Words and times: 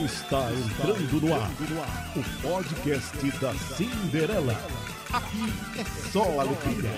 Está 0.00 0.50
entrando 0.52 1.20
no 1.20 1.34
ar 1.34 1.50
o 2.16 2.22
podcast 2.42 3.30
da 3.38 3.54
Cinderela. 3.54 4.54
Aqui 5.12 5.52
é 5.78 5.84
só 6.10 6.40
alegria. 6.40 6.90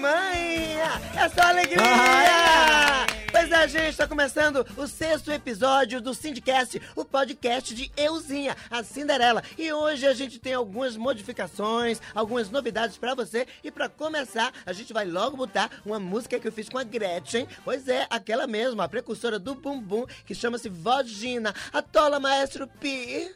Mãe, 0.00 0.76
é 1.16 1.28
só 1.34 1.42
alegria! 1.48 3.17
Pois 3.38 3.52
é, 3.52 3.68
gente, 3.68 3.90
está 3.90 4.04
começando 4.04 4.66
o 4.76 4.88
sexto 4.88 5.30
episódio 5.30 6.00
do 6.00 6.12
Sindicast, 6.12 6.82
o 6.96 7.04
podcast 7.04 7.72
de 7.72 7.88
Euzinha, 7.96 8.56
a 8.68 8.82
Cinderela. 8.82 9.44
E 9.56 9.72
hoje 9.72 10.08
a 10.08 10.12
gente 10.12 10.40
tem 10.40 10.54
algumas 10.54 10.96
modificações, 10.96 12.00
algumas 12.12 12.50
novidades 12.50 12.98
pra 12.98 13.14
você. 13.14 13.46
E 13.62 13.70
pra 13.70 13.88
começar, 13.88 14.52
a 14.66 14.72
gente 14.72 14.92
vai 14.92 15.04
logo 15.04 15.36
botar 15.36 15.70
uma 15.86 16.00
música 16.00 16.40
que 16.40 16.48
eu 16.48 16.52
fiz 16.52 16.68
com 16.68 16.78
a 16.78 16.82
Gretchen. 16.82 17.46
Pois 17.64 17.86
é, 17.86 18.08
aquela 18.10 18.48
mesma, 18.48 18.82
a 18.82 18.88
precursora 18.88 19.38
do 19.38 19.54
Bumbum, 19.54 20.04
que 20.26 20.34
chama-se 20.34 20.68
Vogina. 20.68 21.54
A 21.72 21.80
tola 21.80 22.18
Maestro 22.18 22.66
Pi. 22.66 23.32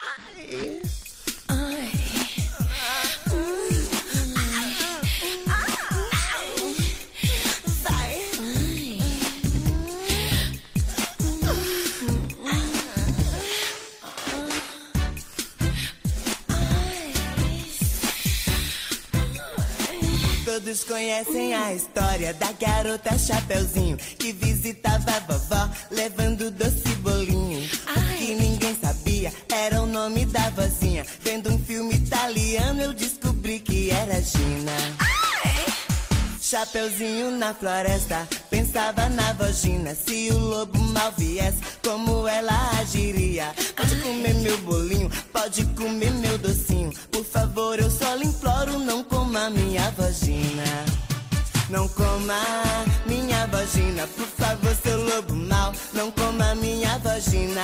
Ai. 0.00 0.80
Todos 20.62 20.84
conhecem 20.84 21.52
a 21.54 21.74
história 21.74 22.32
da 22.34 22.52
garota 22.52 23.18
Chapeuzinho 23.18 23.96
que 23.96 24.32
visitava 24.32 25.10
a 25.10 25.18
vovó 25.18 25.68
levando 25.90 26.52
doce 26.52 26.86
e 26.86 26.94
bolinho. 26.96 27.68
O 27.88 28.16
que 28.16 28.34
ninguém 28.36 28.76
sabia 28.80 29.32
era 29.52 29.82
o 29.82 29.86
nome 29.86 30.24
da 30.24 30.50
vozinha. 30.50 31.04
Vendo 31.20 31.52
um 31.52 31.58
filme 31.58 31.94
italiano 31.94 32.80
eu 32.80 32.92
descobri 32.92 33.58
que 33.58 33.90
era 33.90 34.22
Gina. 34.22 35.11
Chapeuzinho 36.52 37.30
na 37.30 37.54
floresta, 37.54 38.28
pensava 38.50 39.08
na 39.08 39.32
vagina. 39.32 39.94
Se 39.94 40.28
o 40.32 40.38
lobo 40.38 40.78
mal 40.80 41.10
viesse, 41.16 41.56
como 41.82 42.28
ela 42.28 42.52
agiria? 42.78 43.54
Pode 43.74 43.96
comer 44.02 44.34
meu 44.34 44.58
bolinho, 44.58 45.10
pode 45.32 45.64
comer 45.68 46.10
meu 46.10 46.36
docinho. 46.36 46.92
Por 47.10 47.24
favor, 47.24 47.80
eu 47.80 47.90
só 47.90 48.14
lhe 48.16 48.26
imploro, 48.26 48.78
não 48.80 49.02
coma 49.02 49.48
minha 49.48 49.90
vagina. 49.92 50.84
Não 51.70 51.88
coma 51.88 52.44
minha 53.06 53.46
vagina, 53.46 54.06
por 54.08 54.26
favor, 54.26 54.76
seu 54.82 55.02
lobo 55.02 55.34
mal. 55.34 55.72
Não 55.94 56.10
coma 56.10 56.54
minha 56.56 56.98
vagina. 56.98 57.62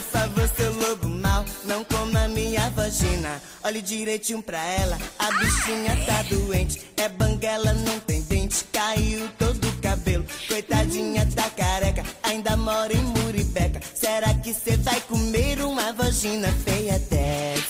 Por 0.00 0.18
favor, 0.18 0.48
seu 0.56 0.72
lobo 0.72 1.08
mal, 1.08 1.44
não 1.64 1.84
coma 1.84 2.26
minha 2.28 2.70
vagina. 2.70 3.40
Olhe 3.62 3.82
direitinho 3.82 4.42
pra 4.42 4.58
ela, 4.64 4.98
a 5.18 5.30
bichinha 5.32 5.94
tá 6.06 6.22
doente. 6.22 6.80
É 6.96 7.08
banguela, 7.08 7.72
não 7.74 8.00
tem 8.00 8.22
dente, 8.22 8.64
caiu 8.72 9.28
todo 9.38 9.62
o 9.68 9.72
cabelo. 9.80 10.24
Coitadinha 10.48 11.26
tá 11.34 11.50
careca, 11.50 12.02
ainda 12.22 12.56
mora 12.56 12.92
em 12.92 13.02
Muribeca. 13.02 13.80
Será 13.94 14.32
que 14.34 14.54
cê 14.54 14.76
vai 14.78 15.00
comer 15.02 15.60
uma 15.60 15.92
vagina 15.92 16.48
feia 16.64 16.98
dessa? 16.98 17.62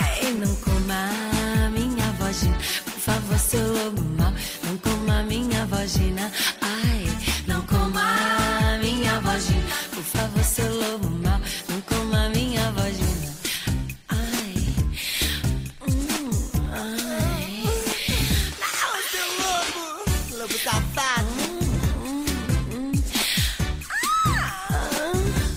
Ai, 0.00 0.32
não 0.32 0.54
coma 0.56 1.70
minha 1.70 2.10
vagina. 2.18 2.58
Por 2.84 3.00
favor, 3.00 3.38
seu 3.38 3.72
lobo 3.72 4.02
mal. 4.02 4.32
Não 4.64 4.76
coma 4.78 5.22
minha 5.22 5.64
vagina. 5.66 6.30
Ai, 6.60 7.06
não 7.46 7.62
coma 7.62 8.78
minha 8.82 9.20
vagina. 9.20 9.68
Por 9.94 10.02
favor, 10.02 10.44
seu 10.44 10.74
lobo 10.74 11.08
mal. 11.10 11.17
Safado! 20.58 21.58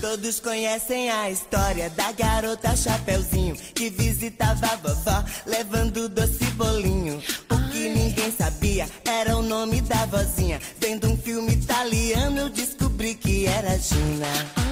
Todos 0.00 0.40
conhecem 0.40 1.10
a 1.10 1.30
história 1.30 1.88
da 1.90 2.12
garota 2.12 2.76
Chapeuzinho 2.76 3.56
que 3.74 3.88
visitava 3.88 4.66
a 4.66 4.76
vovó 4.76 5.24
levando 5.46 6.08
doce 6.08 6.44
bolinho. 6.54 7.22
O 7.50 7.70
que 7.70 7.88
ninguém 7.88 8.30
sabia 8.30 8.86
era 9.04 9.36
o 9.36 9.42
nome 9.42 9.80
da 9.80 10.04
vozinha. 10.06 10.60
Vendo 10.78 11.08
um 11.08 11.16
filme 11.16 11.52
italiano 11.52 12.40
eu 12.40 12.50
descobri 12.50 13.14
que 13.14 13.46
era 13.46 13.78
Gina. 13.78 14.71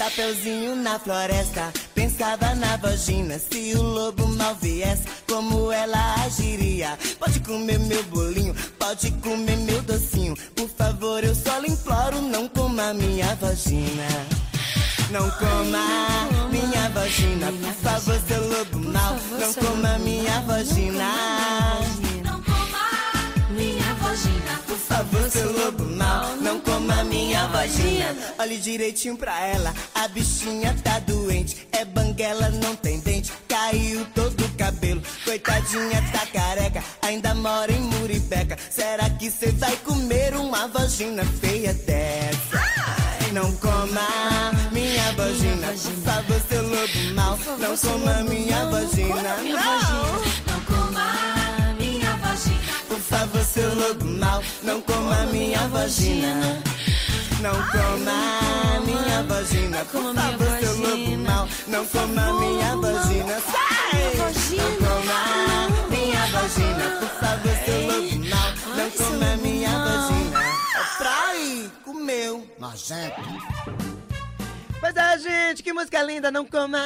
Chapeuzinho 0.00 0.76
na 0.76 0.98
floresta, 0.98 1.70
pensava 1.94 2.54
na 2.54 2.74
vagina. 2.78 3.38
Se 3.38 3.74
o 3.76 3.82
lobo 3.82 4.26
mal 4.28 4.54
viesse, 4.54 5.02
como 5.28 5.70
ela 5.70 6.14
agiria? 6.24 6.98
Pode 7.18 7.38
comer 7.40 7.78
meu 7.80 8.02
bolinho, 8.04 8.54
pode 8.78 9.10
comer 9.20 9.58
meu 9.58 9.82
docinho. 9.82 10.34
Por 10.56 10.70
favor, 10.70 11.22
eu 11.22 11.34
só 11.34 11.58
lhe 11.58 11.68
imploro, 11.68 12.22
não 12.22 12.48
coma 12.48 12.94
minha 12.94 13.34
vagina. 13.34 14.08
Não 15.10 15.30
coma 15.32 16.48
minha 16.50 16.88
vagina, 16.88 17.52
por 17.52 17.74
favor, 17.74 18.18
seu 18.26 18.48
lobo 18.48 18.78
mal. 18.78 19.16
Não 19.38 19.52
coma 19.52 19.98
minha 19.98 20.40
vagina. 20.40 22.09
Vagina. 24.10 24.60
Por 24.66 24.76
favor, 24.76 25.30
seu 25.30 25.52
lobo 25.52 25.84
mal, 25.84 26.34
não 26.38 26.58
coma 26.58 27.04
minha 27.04 27.46
vagina. 27.46 28.16
Olhe 28.40 28.58
direitinho 28.58 29.16
pra 29.16 29.38
ela, 29.46 29.72
a 29.94 30.08
bichinha 30.08 30.76
tá 30.82 30.98
doente. 30.98 31.68
É 31.70 31.84
banguela, 31.84 32.50
não 32.50 32.74
tem 32.74 32.98
dente, 32.98 33.30
caiu 33.46 34.04
todo 34.12 34.44
o 34.44 34.48
cabelo. 34.54 35.00
Coitadinha 35.24 36.02
tá 36.10 36.26
careca, 36.26 36.82
ainda 37.02 37.36
mora 37.36 37.70
em 37.70 37.82
Muribeca. 37.82 38.56
Será 38.68 39.08
que 39.10 39.30
cê 39.30 39.52
vai 39.52 39.76
comer 39.76 40.34
uma 40.34 40.66
vagina 40.66 41.24
feia 41.40 41.72
dessa? 41.72 42.60
Não 43.32 43.52
coma 43.58 44.50
minha 44.72 45.12
vagina, 45.12 45.68
por 45.68 46.02
favor, 46.02 46.40
seu 46.48 46.62
lobo 46.62 47.14
mal. 47.14 47.38
Não 47.60 47.76
coma 47.76 48.24
minha 48.24 48.66
vagina, 48.66 49.36
mal, 54.40 54.44
não 54.62 54.80
coma 54.82 55.26
minha 55.26 55.68
vagina. 55.68 56.62
Não 57.40 57.52
coma 57.52 58.80
minha 58.84 59.22
vagina. 59.24 59.84
Por 59.84 59.92
coma 59.92 60.12
minha 60.12 60.32
favor, 60.32 60.58
seu 60.60 60.76
lobo 60.78 61.16
mal, 61.18 61.48
não 61.68 61.86
coma 61.86 62.40
minha 62.40 62.76
vagina. 62.76 63.40
Sai! 63.40 64.00
Não 64.56 64.76
coma 64.76 65.88
minha 65.90 66.26
vagina. 66.26 66.84
Por 67.00 67.08
favor, 67.08 67.56
seu 67.64 67.80
lobo 67.86 68.28
mal, 68.28 68.76
não 68.76 68.90
coma 68.90 69.36
minha 69.36 69.70
vagina. 69.70 70.42
É 70.42 70.98
pra 70.98 71.36
ir, 71.36 71.70
comeu. 71.84 72.46
Nojento. 72.58 73.99
Pois 74.80 74.96
é, 74.96 75.18
gente, 75.18 75.62
que 75.62 75.74
música 75.74 76.02
linda. 76.02 76.30
Não 76.30 76.46
coma 76.46 76.80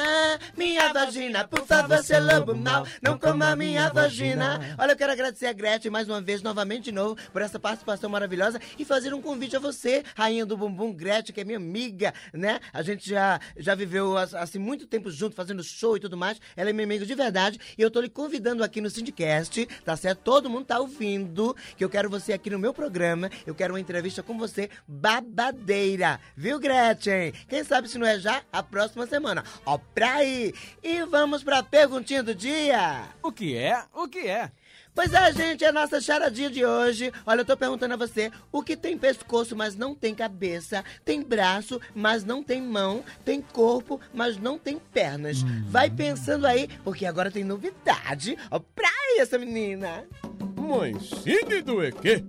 minha 0.57 0.91
vagina. 0.91 1.47
Por 1.47 1.65
favor, 1.65 2.03
seu 2.03 2.21
lobo 2.21 2.53
mal. 2.53 2.85
Não 3.01 3.17
coma 3.17 3.55
minha 3.55 3.89
vagina. 3.89 4.75
Olha, 4.77 4.91
eu 4.91 4.97
quero 4.97 5.13
agradecer 5.13 5.47
a 5.47 5.53
Gretchen 5.53 5.89
mais 5.89 6.09
uma 6.09 6.19
vez, 6.19 6.41
novamente 6.41 6.85
de 6.85 6.91
novo, 6.91 7.15
por 7.31 7.41
essa 7.41 7.57
participação 7.57 8.09
maravilhosa 8.09 8.59
e 8.77 8.83
fazer 8.83 9.13
um 9.13 9.21
convite 9.21 9.55
a 9.55 9.59
você, 9.59 10.03
rainha 10.13 10.45
do 10.45 10.57
bumbum, 10.57 10.91
Gretchen, 10.91 11.33
que 11.33 11.39
é 11.39 11.45
minha 11.45 11.57
amiga, 11.57 12.13
né? 12.33 12.59
A 12.73 12.81
gente 12.81 13.09
já, 13.09 13.39
já 13.55 13.73
viveu 13.73 14.17
assim 14.17 14.59
muito 14.59 14.85
tempo 14.85 15.09
junto, 15.09 15.33
fazendo 15.33 15.63
show 15.63 15.95
e 15.95 15.99
tudo 16.01 16.17
mais. 16.17 16.37
Ela 16.57 16.71
é 16.71 16.73
minha 16.73 16.85
amiga 16.85 17.05
de 17.05 17.15
verdade 17.15 17.57
e 17.77 17.81
eu 17.81 17.89
tô 17.89 18.01
lhe 18.01 18.09
convidando 18.09 18.61
aqui 18.61 18.81
no 18.81 18.89
Syndicast, 18.89 19.65
tá 19.85 19.95
certo? 19.95 20.19
Todo 20.19 20.49
mundo 20.49 20.65
tá 20.65 20.79
ouvindo 20.79 21.55
que 21.77 21.83
eu 21.85 21.89
quero 21.89 22.09
você 22.09 22.33
aqui 22.33 22.49
no 22.49 22.59
meu 22.59 22.73
programa. 22.73 23.31
Eu 23.47 23.55
quero 23.55 23.73
uma 23.73 23.79
entrevista 23.79 24.21
com 24.21 24.37
você 24.37 24.69
babadeira, 24.85 26.19
viu, 26.35 26.59
Gretchen? 26.59 27.31
Quem 27.47 27.63
sabe 27.63 27.84
se 27.87 27.97
não 27.97 28.07
é 28.07 28.19
já 28.19 28.41
a 28.51 28.61
próxima 28.61 29.05
semana. 29.07 29.43
Ó, 29.65 29.77
pra 29.77 30.15
aí! 30.15 30.53
E 30.83 31.03
vamos 31.03 31.43
pra 31.43 31.63
perguntinha 31.63 32.23
do 32.23 32.33
dia! 32.33 33.03
O 33.21 33.31
que 33.31 33.55
é? 33.55 33.83
O 33.93 34.07
que 34.07 34.27
é? 34.27 34.51
Pois 34.95 35.13
é, 35.13 35.33
gente, 35.33 35.61
é 35.65 35.67
a 35.67 35.73
nossa 35.73 35.99
charadinha 35.99 36.49
de 36.49 36.65
hoje. 36.65 37.11
Olha, 37.25 37.41
eu 37.41 37.45
tô 37.45 37.57
perguntando 37.57 37.93
a 37.93 37.97
você 37.97 38.31
o 38.49 38.63
que 38.63 38.77
tem 38.77 38.97
pescoço, 38.97 39.53
mas 39.53 39.75
não 39.75 39.93
tem 39.93 40.15
cabeça, 40.15 40.85
tem 41.03 41.21
braço, 41.21 41.81
mas 41.93 42.23
não 42.23 42.41
tem 42.41 42.61
mão, 42.61 43.03
tem 43.25 43.41
corpo, 43.41 43.99
mas 44.13 44.37
não 44.37 44.57
tem 44.57 44.79
pernas. 44.79 45.41
Vai 45.67 45.89
pensando 45.89 46.47
aí, 46.47 46.69
porque 46.81 47.05
agora 47.05 47.29
tem 47.29 47.43
novidade. 47.43 48.37
Ó, 48.49 48.57
pra 48.57 48.87
aí 48.87 49.19
essa 49.19 49.37
menina! 49.37 50.05
Mas 50.55 51.09
Cine 51.09 51.85
é 51.85 51.91
quê? 51.91 52.23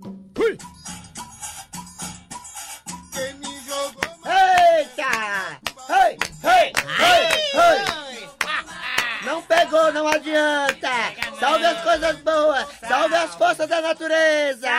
Não 9.23 9.41
pegou, 9.41 9.91
não 9.91 10.07
adianta! 10.07 10.89
Salve 11.37 11.65
as 11.65 11.81
coisas 11.81 12.15
boas! 12.21 12.65
Salve 12.87 13.15
as 13.15 13.35
forças 13.35 13.67
da 13.67 13.81
natureza! 13.81 14.69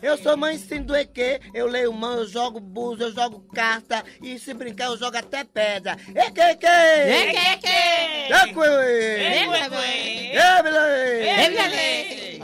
Eu 0.00 0.16
sou 0.16 0.34
mãe 0.34 0.56
sim 0.56 0.80
do 0.80 0.96
EQ, 0.96 1.40
eu 1.52 1.66
leio 1.66 1.92
mão, 1.92 2.20
eu 2.20 2.26
jogo 2.26 2.58
buzo, 2.58 3.02
eu 3.02 3.12
jogo 3.12 3.40
carta 3.54 4.02
e 4.22 4.38
se 4.38 4.54
brincar 4.54 4.86
eu 4.86 4.96
jogo 4.96 5.16
até 5.16 5.44
pedra. 5.44 5.96
EQ, 6.08 6.40
EQ! 6.40 6.66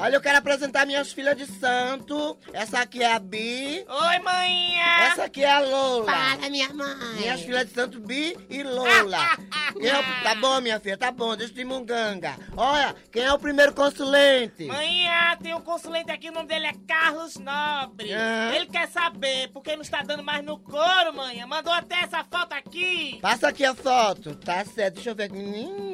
Olha, 0.01 0.15
eu 0.15 0.21
quero 0.21 0.39
apresentar 0.39 0.87
minhas 0.87 1.13
filhas 1.13 1.37
de 1.37 1.45
santo. 1.47 2.39
Essa 2.53 2.81
aqui 2.81 3.03
é 3.03 3.13
a 3.13 3.19
Bi. 3.19 3.85
Oi, 3.89 4.19
manhã! 4.21 4.85
Essa 5.11 5.25
aqui 5.25 5.43
é 5.43 5.51
a 5.51 5.59
Lola. 5.59 6.05
Para, 6.07 6.49
minha 6.49 6.73
mãe. 6.73 6.95
Minhas 7.19 7.41
filhas 7.41 7.67
de 7.67 7.75
santo 7.75 7.99
Bi 8.01 8.37
e 8.49 8.63
Lola. 8.63 9.37
Quem 9.77 9.89
é 9.89 9.99
o- 9.99 10.23
Tá 10.23 10.35
bom, 10.37 10.61
minha 10.61 10.79
filha, 10.79 10.97
tá 10.97 11.11
bom, 11.11 11.35
deixa 11.37 11.53
de 11.53 11.65
munganga. 11.65 12.37
Olha, 12.57 12.95
quem 13.11 13.23
é 13.25 13.33
o 13.33 13.39
primeiro 13.41 13.73
consulente? 13.75 14.65
Manhã, 14.67 15.37
tem 15.43 15.53
um 15.55 15.61
consulente 15.61 16.11
aqui, 16.13 16.29
o 16.29 16.33
nome 16.33 16.47
dele 16.49 16.67
é 16.67 16.75
Carlos 16.87 17.37
Nobre. 17.37 18.13
Ah. 18.15 18.53
Ele 18.55 18.67
quer 18.67 18.89
saber 18.89 19.49
por 19.49 19.63
que 19.63 19.75
não 19.75 19.83
está 19.83 20.03
dando 20.03 20.23
mais 20.23 20.45
no 20.45 20.59
couro, 20.61 21.13
manhã. 21.15 21.45
Mandou 21.47 21.73
até 21.73 22.01
essa 22.03 22.23
foto 22.25 22.53
aqui. 22.53 23.19
Passa 23.21 23.49
aqui 23.49 23.65
a 23.65 23.75
foto. 23.75 24.37
Tá 24.37 24.65
certo, 24.65 24.95
deixa 24.95 25.11
eu 25.11 25.15
ver. 25.17 25.29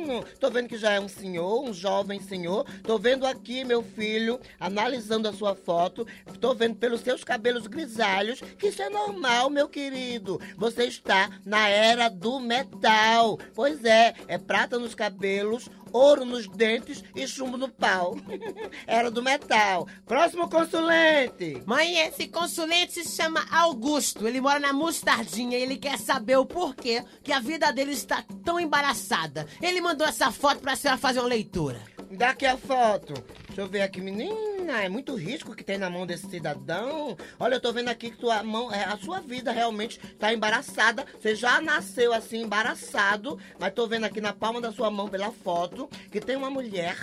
Menino, 0.04 0.22
tô 0.38 0.50
vendo 0.50 0.68
que 0.68 0.76
já 0.76 0.92
é 0.92 1.00
um 1.00 1.08
senhor, 1.08 1.62
um 1.62 1.72
jovem 1.72 2.20
senhor. 2.20 2.66
Tô 2.82 2.98
vendo 2.98 3.26
aqui, 3.26 3.64
meu 3.64 3.82
filho, 3.82 4.38
analisando 4.60 5.26
a 5.26 5.32
sua 5.32 5.54
foto. 5.54 6.06
Tô 6.40 6.54
vendo 6.54 6.76
pelos 6.76 7.00
seus 7.00 7.24
cabelos 7.24 7.66
grisalhos 7.66 8.40
que 8.58 8.68
isso 8.68 8.82
é 8.82 8.90
normal, 8.90 9.48
meu 9.48 9.66
querido. 9.66 10.38
Você 10.58 10.84
está 10.84 11.30
na 11.44 11.68
era 11.68 12.10
do 12.10 12.38
metal. 12.38 13.38
Pois 13.54 13.82
é, 13.84 14.14
é 14.28 14.36
prata 14.36 14.78
nos 14.78 14.94
cabelos, 14.94 15.70
ouro 15.94 16.25
nos 16.25 16.49
dentes 16.49 17.02
e 17.14 17.26
chumbo 17.26 17.56
no 17.56 17.69
pau. 17.69 18.17
era 18.87 19.11
do 19.11 19.23
metal. 19.23 19.87
Próximo 20.05 20.50
consulente. 20.50 21.62
Mãe, 21.64 22.00
esse 22.00 22.26
consulente 22.26 22.93
se 22.93 23.17
chama 23.17 23.46
Augusto. 23.50 24.26
Ele 24.26 24.41
mora 24.41 24.58
na 24.58 24.73
Mostardinha 24.73 25.56
e 25.56 25.62
ele 25.62 25.76
quer 25.76 25.99
saber 25.99 26.37
o 26.37 26.44
porquê 26.44 27.05
que 27.23 27.32
a 27.32 27.38
vida 27.38 27.73
dele 27.73 27.93
está 27.93 28.25
tão 28.44 28.58
embaraçada. 28.58 29.46
Ele 29.62 29.81
mandou 29.81 30.06
essa 30.06 30.32
foto 30.32 30.61
pra 30.61 30.76
senhora 30.76 30.99
fazer 30.99 31.20
uma 31.20 31.29
leitura. 31.29 31.94
Me 32.14 32.19
Dá 32.19 32.31
aqui 32.31 32.46
a 32.46 32.56
foto. 32.56 33.12
Deixa 33.49 33.61
eu 33.61 33.66
ver 33.66 33.82
aqui, 33.82 34.00
menina. 34.00 34.84
É 34.84 34.88
muito 34.88 35.16
risco 35.16 35.52
que 35.52 35.64
tem 35.64 35.78
na 35.78 35.90
mão 35.90 36.06
desse 36.06 36.28
cidadão. 36.28 37.16
Olha, 37.40 37.56
eu 37.56 37.61
tô 37.61 37.72
vendo 37.72 37.88
aqui 37.88 38.12
que 38.12 38.16
tua 38.16 38.40
mão, 38.44 38.72
é, 38.72 38.84
a 38.84 38.96
sua 38.96 39.19
vida 39.19 39.50
realmente 39.50 39.99
tá 40.16 40.32
embaraçada. 40.32 41.05
Você 41.20 41.34
já 41.34 41.61
nasceu 41.61 42.12
assim, 42.12 42.43
embaraçado. 42.43 43.37
Mas 43.58 43.75
tô 43.75 43.88
vendo 43.88 44.05
aqui 44.05 44.20
na 44.20 44.32
palma 44.32 44.61
da 44.61 44.70
sua 44.70 44.93
mão, 44.93 45.08
pela 45.08 45.32
foto, 45.32 45.90
que 46.12 46.20
tem 46.20 46.37
uma 46.37 46.49
mulher 46.49 46.96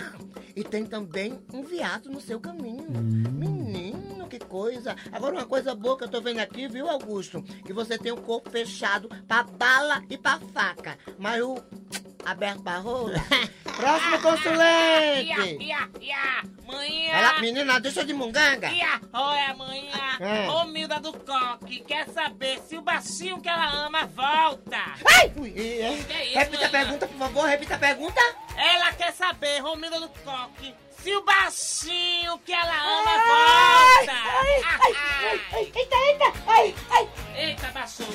e 0.56 0.64
tem 0.64 0.86
também 0.86 1.38
um 1.52 1.62
viado 1.62 2.10
no 2.10 2.20
seu 2.20 2.40
caminho. 2.40 2.90
Menino, 2.90 4.26
que 4.28 4.38
coisa. 4.38 4.96
Agora, 5.12 5.34
uma 5.34 5.46
coisa 5.46 5.74
boa 5.74 5.98
que 5.98 6.04
eu 6.04 6.08
tô 6.08 6.22
vendo 6.22 6.38
aqui, 6.38 6.66
viu, 6.68 6.88
Augusto? 6.88 7.42
Que 7.66 7.74
você 7.74 7.98
tem 7.98 8.12
o 8.12 8.22
corpo 8.22 8.48
fechado 8.48 9.10
pra 9.28 9.42
bala 9.42 10.02
e 10.08 10.16
pra 10.16 10.40
faca. 10.54 10.98
Mas 11.18 11.42
o 11.42 11.62
aberto 12.24 12.62
pra 12.62 12.78
rola. 12.78 13.12
Próximo 13.76 14.12
Ia, 14.12 14.18
consulente. 14.18 15.64
ia, 15.64 15.88
ia. 16.00 16.42
Manhã. 16.66 17.10
Ela, 17.12 17.40
menina, 17.40 17.80
deixa 17.80 18.04
de 18.04 18.12
munganga. 18.12 18.70
Ia, 18.70 19.00
olha, 19.12 19.54
manhã. 19.54 20.16
É. 20.20 20.48
Ô, 20.50 20.64
Milda 20.66 21.00
do 21.00 21.12
Coque, 21.12 21.80
quer 21.80 22.06
saber 22.10 22.60
se 22.68 22.76
o 22.76 22.82
baixinho 22.82 23.40
que 23.40 23.48
ela 23.48 23.66
ama 23.86 24.06
volta. 24.06 24.76
Ai! 25.06 25.32
Ui, 25.36 25.52
é. 25.56 25.62
É 25.82 25.92
isso, 26.26 26.38
repita 26.38 26.64
a 26.64 26.68
Ana? 26.68 26.70
pergunta, 26.70 27.06
por 27.06 27.18
favor, 27.18 27.46
repita 27.48 27.74
a 27.74 27.78
pergunta. 27.78 28.20
Ela 28.56 28.92
quer 28.92 29.12
saber, 29.12 29.58
Romilda 29.60 29.98
do 30.00 30.08
Coque, 30.08 30.74
se 31.02 31.16
o 31.16 31.24
baixinho 31.24 32.38
que 32.44 32.52
ela 32.52 32.74
ama 32.74 33.10
volta. 33.10 34.12
Eita, 35.56 35.96
eita, 35.96 36.32
ai, 36.46 36.74
ai, 36.90 37.08
Eita, 37.36 37.66
baixou. 37.72 38.06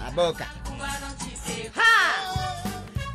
A 0.04 0.10
boca. 0.10 0.48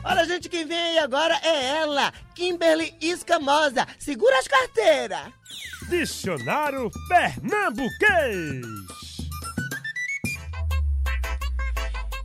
Ha! 0.03 0.09
Olha, 0.11 0.25
gente, 0.25 0.49
quem 0.49 0.65
vem 0.65 0.77
aí 0.77 0.97
agora 0.99 1.39
é 1.43 1.77
ela, 1.77 2.11
Kimberly 2.35 2.95
Escamosa. 3.01 3.87
Segura 3.97 4.37
as 4.39 4.47
carteiras. 4.47 5.31
Dicionário 5.89 6.89
Pernambuquês. 7.07 8.65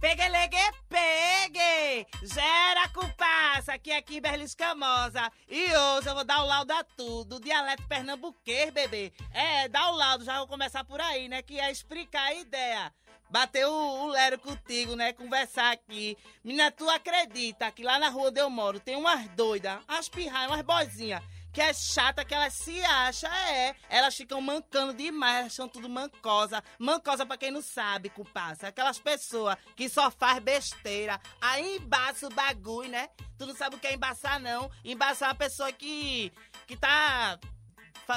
Pegue, 0.01 0.29
legue, 0.29 0.57
pegue! 0.87 2.07
Gera 2.23 2.89
culpaça, 2.91 3.73
aqui 3.73 3.91
é 3.91 4.03
Kimberly 4.03 4.45
Escamosa. 4.45 5.33
E 5.49 5.65
hoje 5.75 6.09
eu 6.09 6.15
vou 6.15 6.25
dar 6.25 6.43
o 6.43 6.47
laudo 6.47 6.73
a 6.75 6.85
tudo, 6.85 7.41
dialeto 7.41 7.89
pernambuquês, 7.89 8.71
bebê. 8.71 9.13
É, 9.33 9.67
dá 9.67 9.91
o 9.91 9.97
laudo, 9.97 10.23
já 10.23 10.39
vou 10.39 10.47
começar 10.47 10.85
por 10.85 11.01
aí, 11.01 11.27
né? 11.27 11.41
Que 11.41 11.59
é 11.59 11.73
explicar 11.73 12.25
a 12.25 12.35
ideia. 12.35 12.93
Bater 13.31 13.67
o, 13.67 13.73
o 13.73 14.07
lero 14.09 14.39
contigo, 14.39 14.95
né? 14.95 15.13
Conversar 15.13 15.73
aqui. 15.73 16.17
Menina, 16.43 16.71
tu 16.71 16.89
acredita 16.89 17.71
que 17.71 17.83
lá 17.83 17.99
na 17.99 18.09
rua 18.09 18.29
onde 18.29 18.41
eu 18.41 18.51
moro 18.51 18.79
tem 18.79 18.97
umas 18.97 19.29
doidas, 19.31 19.83
umas 19.89 20.09
pirraias, 20.09 20.51
umas 20.51 20.63
boizinhas 20.63 21.23
que 21.55 21.61
é 21.61 21.73
chata, 21.73 22.25
que 22.25 22.35
elas 22.35 22.53
se 22.53 22.85
acham, 22.85 23.33
é. 23.33 23.77
Elas 23.89 24.17
ficam 24.17 24.41
mancando 24.41 24.93
demais, 24.93 25.53
são 25.53 25.69
tudo 25.69 25.89
mancosa. 25.89 26.63
Mancosa, 26.81 27.25
pra 27.25 27.37
quem 27.37 27.53
não 27.53 27.63
sabe, 27.63 28.11
comparsa. 28.11 28.67
Aquelas 28.67 28.99
pessoas 28.99 29.57
que 29.77 29.89
só 29.89 30.11
faz 30.11 30.41
besteira. 30.41 31.21
Aí 31.41 31.77
embaça 31.77 32.27
o 32.27 32.35
bagulho, 32.35 32.91
né? 32.91 33.09
Tu 33.39 33.47
não 33.47 33.55
sabe 33.55 33.77
o 33.77 33.79
que 33.79 33.87
é 33.87 33.95
embaçar, 33.95 34.41
não. 34.41 34.69
Embaçar 34.85 35.29
é 35.29 35.33
uma 35.33 35.39
pessoa 35.39 35.71
que. 35.71 36.33
que 36.67 36.77
tá. 36.77 37.39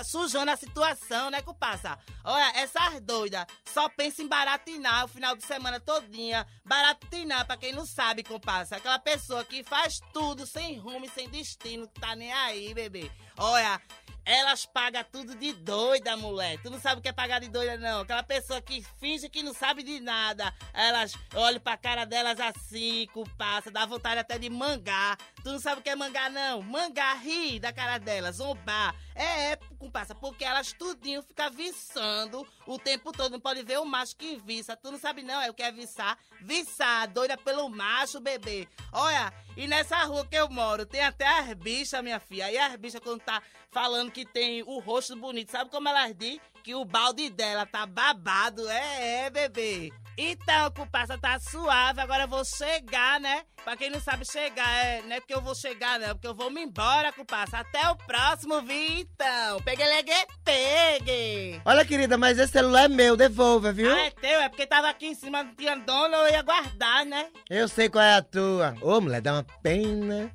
Sujando 0.04 0.52
a 0.52 0.58
situação, 0.58 1.30
né, 1.30 1.42
comparsa? 1.42 1.98
Olha, 2.24 2.52
essas 2.56 3.00
doidas 3.02 3.46
só 3.66 3.90
pensam 3.90 4.26
em 4.26 4.28
baratinar 4.28 5.06
o 5.06 5.08
final 5.08 5.36
de 5.36 5.44
semana 5.44 5.80
todinha. 5.80 6.46
Baratinar, 6.66 7.46
pra 7.46 7.58
quem 7.58 7.74
não 7.74 7.86
sabe, 7.86 8.24
comparsa. 8.24 8.78
Aquela 8.78 9.00
pessoa 9.00 9.44
que 9.44 9.64
faz 9.64 10.00
tudo 10.14 10.46
sem 10.46 10.78
rumo 10.78 11.06
e 11.06 11.10
sem 11.10 11.30
destino, 11.30 11.88
que 11.88 12.00
tá 12.00 12.16
nem 12.16 12.32
aí, 12.32 12.74
bebê. 12.74 13.12
Olha, 13.38 13.82
elas 14.28 14.66
pagam 14.66 15.06
tudo 15.10 15.36
de 15.36 15.54
doida, 15.54 16.18
mulher. 16.18 16.62
Tu 16.62 16.70
não 16.70 16.82
sabe 16.82 17.00
o 17.00 17.02
que 17.02 17.08
é 17.08 17.14
pagar 17.14 17.40
de 17.40 17.48
doida, 17.48 17.78
não. 17.78 18.02
Aquela 18.02 18.24
pessoa 18.24 18.62
que 18.62 18.86
finge 19.00 19.30
que 19.30 19.42
não 19.42 19.54
sabe 19.54 19.84
de 19.84 20.02
nada. 20.02 20.54
Elas 20.74 21.14
olham 21.34 21.62
pra 21.62 21.78
cara 21.78 22.04
delas 22.04 22.38
assim, 22.38 23.08
compassa, 23.14 23.72
dá 23.72 23.86
vontade 23.86 24.20
até 24.20 24.38
de 24.38 24.50
mangar. 24.50 25.18
Tu 25.42 25.50
não 25.50 25.60
sabe 25.60 25.80
o 25.80 25.84
que 25.84 25.90
é 25.90 25.96
mangar, 25.96 26.30
não. 26.30 26.62
Mangar, 26.62 27.22
rir 27.24 27.62
da 27.62 27.72
cara 27.72 27.98
delas, 27.98 28.36
zombar. 28.36 28.94
É, 29.18 29.54
é, 29.54 29.60
compassa, 29.80 30.14
porque 30.14 30.46
elas 30.46 30.72
tudinho 30.74 31.24
ficam 31.24 31.50
viçando 31.50 32.48
o 32.68 32.78
tempo 32.78 33.12
todo. 33.12 33.32
Não 33.32 33.40
pode 33.40 33.64
ver 33.64 33.80
o 33.80 33.86
macho 33.86 34.16
que 34.16 34.38
viça. 34.38 34.78
Tu 34.78 34.92
não 34.92 35.00
sabe, 35.00 35.24
não, 35.24 35.42
é 35.42 35.50
o 35.50 35.54
que 35.56 35.64
é 35.64 35.72
viçar. 35.72 36.18
Viçar, 36.42 37.08
doida 37.08 37.36
pelo 37.36 37.68
macho, 37.68 38.20
bebê. 38.20 38.68
Olha, 38.94 39.34
e 39.56 39.68
nessa 39.68 40.04
rua 40.04 40.24
que 40.26 40.36
eu 40.36 40.48
moro, 40.50 40.86
tem 40.86 41.02
até 41.02 41.28
as 41.28 41.52
bichas, 41.56 42.04
minha 42.04 42.20
filha. 42.20 42.52
E 42.52 42.58
as 42.60 42.76
bichas, 42.76 43.02
quando 43.02 43.22
tá 43.22 43.42
falando 43.72 44.12
que 44.12 44.24
tem 44.24 44.62
o 44.62 44.78
rosto 44.80 45.16
bonito, 45.16 45.52
sabe 45.52 45.72
como 45.72 45.90
elas 45.90 46.16
dizem? 46.16 46.40
Que 46.68 46.76
o 46.76 46.84
balde 46.84 47.30
dela 47.30 47.66
tá 47.66 47.86
babado. 47.86 48.68
É, 48.68 49.28
é, 49.28 49.30
bebê. 49.30 49.90
Então, 50.18 50.70
compassa, 50.72 51.18
tá 51.18 51.40
suave. 51.40 52.02
Agora 52.02 52.24
eu 52.24 52.28
vou 52.28 52.44
chegar, 52.44 53.22
né? 53.22 53.44
Pra 53.64 53.78
quem 53.78 53.90
não 53.90 54.02
sabe 54.02 54.26
chegar, 54.26 54.70
é, 54.84 55.02
não 55.04 55.16
é 55.16 55.22
porque 55.22 55.34
eu 55.34 55.40
vou 55.40 55.56
chegar, 55.56 55.98
não. 55.98 56.08
é 56.08 56.14
Porque 56.14 56.28
eu 56.28 56.36
vou 56.36 56.52
me 56.52 56.62
embora, 56.62 57.14
compassa. 57.14 57.60
Até 57.60 57.90
o 57.90 57.96
próximo, 57.96 58.62
vi 58.64 59.00
então. 59.00 59.62
Pegue, 59.62 59.82
legue, 59.82 60.12
pegue. 60.44 61.62
Olha, 61.64 61.86
querida, 61.86 62.18
mas 62.18 62.38
esse 62.38 62.52
celular 62.52 62.84
é 62.84 62.88
meu, 62.90 63.16
devolva, 63.16 63.72
viu? 63.72 63.90
Ah, 63.90 64.02
é 64.02 64.12
teu, 64.12 64.42
é 64.42 64.50
porque 64.50 64.68
tava 64.68 64.90
aqui 64.90 65.08
em 65.08 65.16
cima, 65.16 65.44
não 65.44 65.56
tinha 65.56 65.78
dono, 65.78 66.16
eu 66.16 66.32
ia 66.34 66.42
guardar, 66.42 67.06
né? 67.06 67.30
Eu 67.50 67.70
sei 67.70 67.88
qual 67.88 68.04
é 68.04 68.16
a 68.16 68.22
tua. 68.22 68.76
Ô, 68.82 69.00
mulher, 69.00 69.22
dá 69.22 69.32
uma 69.32 69.46
pena. 69.64 70.30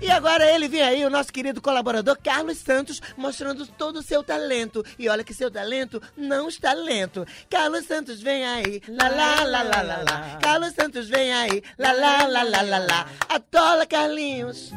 E 0.00 0.10
agora 0.10 0.50
ele 0.50 0.66
vem 0.66 0.80
aí, 0.82 1.04
o 1.04 1.10
nosso 1.10 1.30
querido 1.32 1.60
colaborador 1.60 2.16
Carlos 2.22 2.58
Santos, 2.58 3.00
mostrando 3.16 3.66
todo 3.66 3.96
o 3.98 4.02
seu 4.02 4.22
talento. 4.24 4.84
E 4.98 5.08
olha 5.08 5.22
que 5.22 5.34
seu 5.34 5.50
talento 5.50 6.00
não 6.16 6.48
está 6.48 6.72
lento. 6.72 7.26
Carlos 7.50 7.84
Santos 7.84 8.20
vem 8.20 8.44
aí, 8.44 8.80
lá 8.88 9.08
lá 9.08 9.42
lá 9.44 9.62
lá 9.62 9.82
lá. 9.82 10.38
Carlos 10.40 10.72
Santos 10.72 11.08
vem 11.08 11.32
aí, 11.34 11.62
lá 11.78 11.92
lá 11.92 12.26
lá 12.26 12.42
lá 12.42 12.62
lá 12.62 12.78
lá. 12.78 13.06
Atola, 13.28 13.86
Carlinhos. 13.86 14.72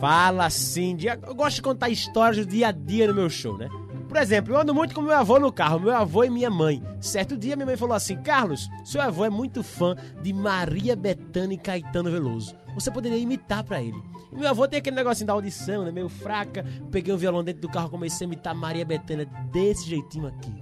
Fala 0.00 0.46
assim, 0.46 0.94
de- 0.94 1.08
eu 1.08 1.34
gosto 1.34 1.56
de 1.56 1.62
contar 1.62 1.88
histórias 1.88 2.44
do 2.44 2.50
dia 2.50 2.68
a 2.68 2.72
dia 2.72 3.08
no 3.08 3.14
meu 3.14 3.28
show, 3.28 3.56
né? 3.58 3.68
Por 4.08 4.16
exemplo, 4.16 4.54
eu 4.54 4.58
ando 4.58 4.74
muito 4.74 4.94
com 4.94 5.02
meu 5.02 5.14
avô 5.14 5.38
no 5.38 5.52
carro, 5.52 5.80
meu 5.80 5.94
avô 5.94 6.24
e 6.24 6.30
minha 6.30 6.48
mãe. 6.48 6.82
Certo 6.98 7.36
dia 7.36 7.54
minha 7.54 7.66
mãe 7.66 7.76
falou 7.76 7.94
assim: 7.94 8.16
Carlos, 8.16 8.68
seu 8.82 9.02
avô 9.02 9.22
é 9.22 9.28
muito 9.28 9.62
fã 9.62 9.94
de 10.22 10.32
Maria 10.32 10.96
Bethânia 10.96 11.54
e 11.54 11.58
Caetano 11.58 12.10
Veloso. 12.10 12.56
Você 12.74 12.90
poderia 12.90 13.18
imitar 13.18 13.62
pra 13.62 13.82
ele. 13.82 14.02
E 14.32 14.36
meu 14.36 14.48
avô 14.48 14.66
tem 14.66 14.78
aquele 14.78 14.96
negocinho 14.96 15.26
da 15.26 15.34
audição, 15.34 15.84
né? 15.84 15.90
Meio 15.90 16.08
fraca. 16.08 16.64
Peguei 16.90 17.12
um 17.12 17.18
violão 17.18 17.44
dentro 17.44 17.60
do 17.60 17.68
carro, 17.68 17.90
comecei 17.90 18.24
a 18.24 18.28
imitar 18.28 18.54
Maria 18.54 18.84
Bethânia 18.84 19.26
desse 19.52 19.86
jeitinho 19.86 20.26
aqui. 20.26 20.54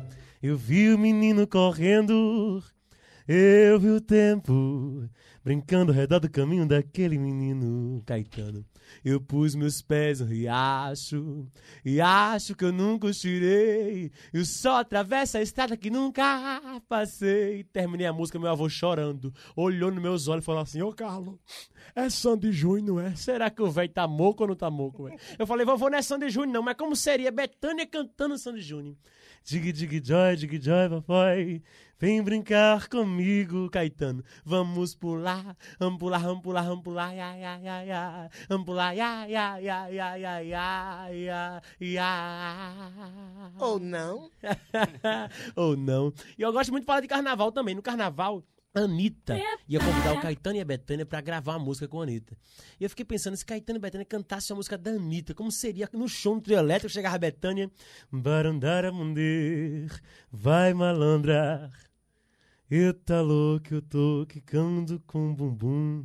Eu 0.42 0.56
vi 0.56 0.92
o 0.92 0.98
menino 0.98 1.46
correndo, 1.46 2.62
eu 3.28 3.78
vi 3.80 3.90
o 3.90 4.00
tempo 4.00 5.08
brincando 5.44 5.92
ao 5.92 5.96
redor 5.96 6.18
do 6.18 6.30
caminho 6.30 6.66
daquele 6.66 7.18
menino 7.18 8.02
Caetano. 8.04 8.64
Eu 9.04 9.20
pus 9.20 9.54
meus 9.54 9.82
pés 9.82 10.20
no 10.20 10.26
riacho 10.26 11.46
e 11.84 12.00
acho 12.00 12.54
que 12.54 12.64
eu 12.64 12.72
nunca 12.72 13.06
os 13.06 13.20
tirei. 13.20 14.10
E 14.32 14.38
o 14.38 14.44
sol 14.44 14.76
atravessa 14.76 15.38
a 15.38 15.42
estrada 15.42 15.76
que 15.76 15.90
nunca 15.90 16.80
passei. 16.88 17.64
Terminei 17.64 18.06
a 18.06 18.12
música, 18.12 18.38
meu 18.38 18.50
avô 18.50 18.68
chorando, 18.68 19.32
olhou 19.56 19.90
nos 19.90 20.02
meus 20.02 20.28
olhos 20.28 20.44
e 20.44 20.46
falou 20.46 20.62
assim: 20.62 20.82
Ô 20.82 20.92
Carlos, 20.92 21.36
é 21.94 22.08
Sandy 22.08 22.52
Júnior, 22.52 22.96
não 22.96 23.00
é? 23.00 23.14
Será 23.14 23.50
que 23.50 23.62
o 23.62 23.70
velho 23.70 23.92
tá 23.92 24.06
moco 24.06 24.42
ou 24.42 24.48
não 24.48 24.56
tá 24.56 24.70
moco, 24.70 25.04
velho? 25.04 25.18
Eu 25.38 25.46
falei: 25.46 25.64
vovô, 25.64 25.88
não 25.88 25.98
é 25.98 26.02
Sandy 26.02 26.28
Júnior, 26.28 26.52
não, 26.52 26.62
mas 26.62 26.76
como 26.76 26.94
seria 26.94 27.30
Betânia 27.30 27.86
cantando 27.86 28.38
Sandy 28.38 28.62
Júnior? 28.62 28.96
Dig, 29.48 29.72
dig, 29.72 30.02
joy, 30.02 30.36
dig, 30.36 30.58
joy, 30.60 30.88
papai. 30.88 31.62
Vem 32.00 32.20
brincar 32.20 32.88
comigo, 32.88 33.70
Caetano. 33.70 34.24
Vamos 34.44 34.96
pular, 34.96 35.56
vamos 35.78 36.00
pular, 36.00 36.20
vamos 36.20 36.42
pular, 36.42 36.64
vamos 36.64 36.82
pular, 36.82 37.14
ya, 37.14 37.36
ya, 37.36 37.56
ya, 37.62 37.82
ya. 37.84 38.30
Vamos 38.48 38.66
pular, 38.66 38.92
ya, 38.92 39.24
ya, 39.28 39.56
ya, 39.60 39.86
ya, 39.88 40.16
ya, 40.18 40.40
ya, 40.42 41.08
ya, 41.12 41.62
ya. 41.78 42.10
Ou 43.60 43.78
não? 43.78 44.28
Ou 45.54 45.76
não. 45.76 46.12
E 46.36 46.42
eu 46.42 46.52
gosto 46.52 46.72
muito 46.72 46.82
de 46.82 46.86
falar 46.86 47.02
de 47.02 47.06
carnaval 47.06 47.52
também. 47.52 47.76
No 47.76 47.82
carnaval, 47.82 48.42
Anitta. 48.76 49.36
Ia 49.68 49.80
convidar 49.80 50.12
o 50.12 50.20
Caetano 50.20 50.56
e 50.56 50.60
a 50.60 50.64
Betânia 50.64 51.06
pra 51.06 51.20
gravar 51.20 51.52
uma 51.56 51.64
música 51.64 51.88
com 51.88 52.00
a 52.00 52.02
Anitta. 52.02 52.36
E 52.78 52.84
eu 52.84 52.90
fiquei 52.90 53.04
pensando, 53.04 53.36
se 53.36 53.44
Caetano 53.44 53.78
e 53.78 53.80
Betânia 53.80 54.04
cantassem 54.04 54.54
a 54.54 54.56
música 54.56 54.76
da 54.76 54.90
Anitta, 54.90 55.34
como 55.34 55.50
seria? 55.50 55.88
No 55.92 56.08
show 56.08 56.34
no 56.34 56.40
trio 56.40 56.58
elétrico, 56.58 56.92
chegava 56.92 57.16
a 57.16 57.18
Betânia, 57.18 57.70
Barandara 58.12 58.92
Mundir, 58.92 59.90
vai 60.30 60.74
malandrar, 60.74 61.70
eu 62.70 62.92
tá 62.92 63.20
louco, 63.20 63.74
eu 63.74 63.82
tô 63.82 64.26
quicando 64.28 65.00
com 65.06 65.34
bumbum. 65.34 66.04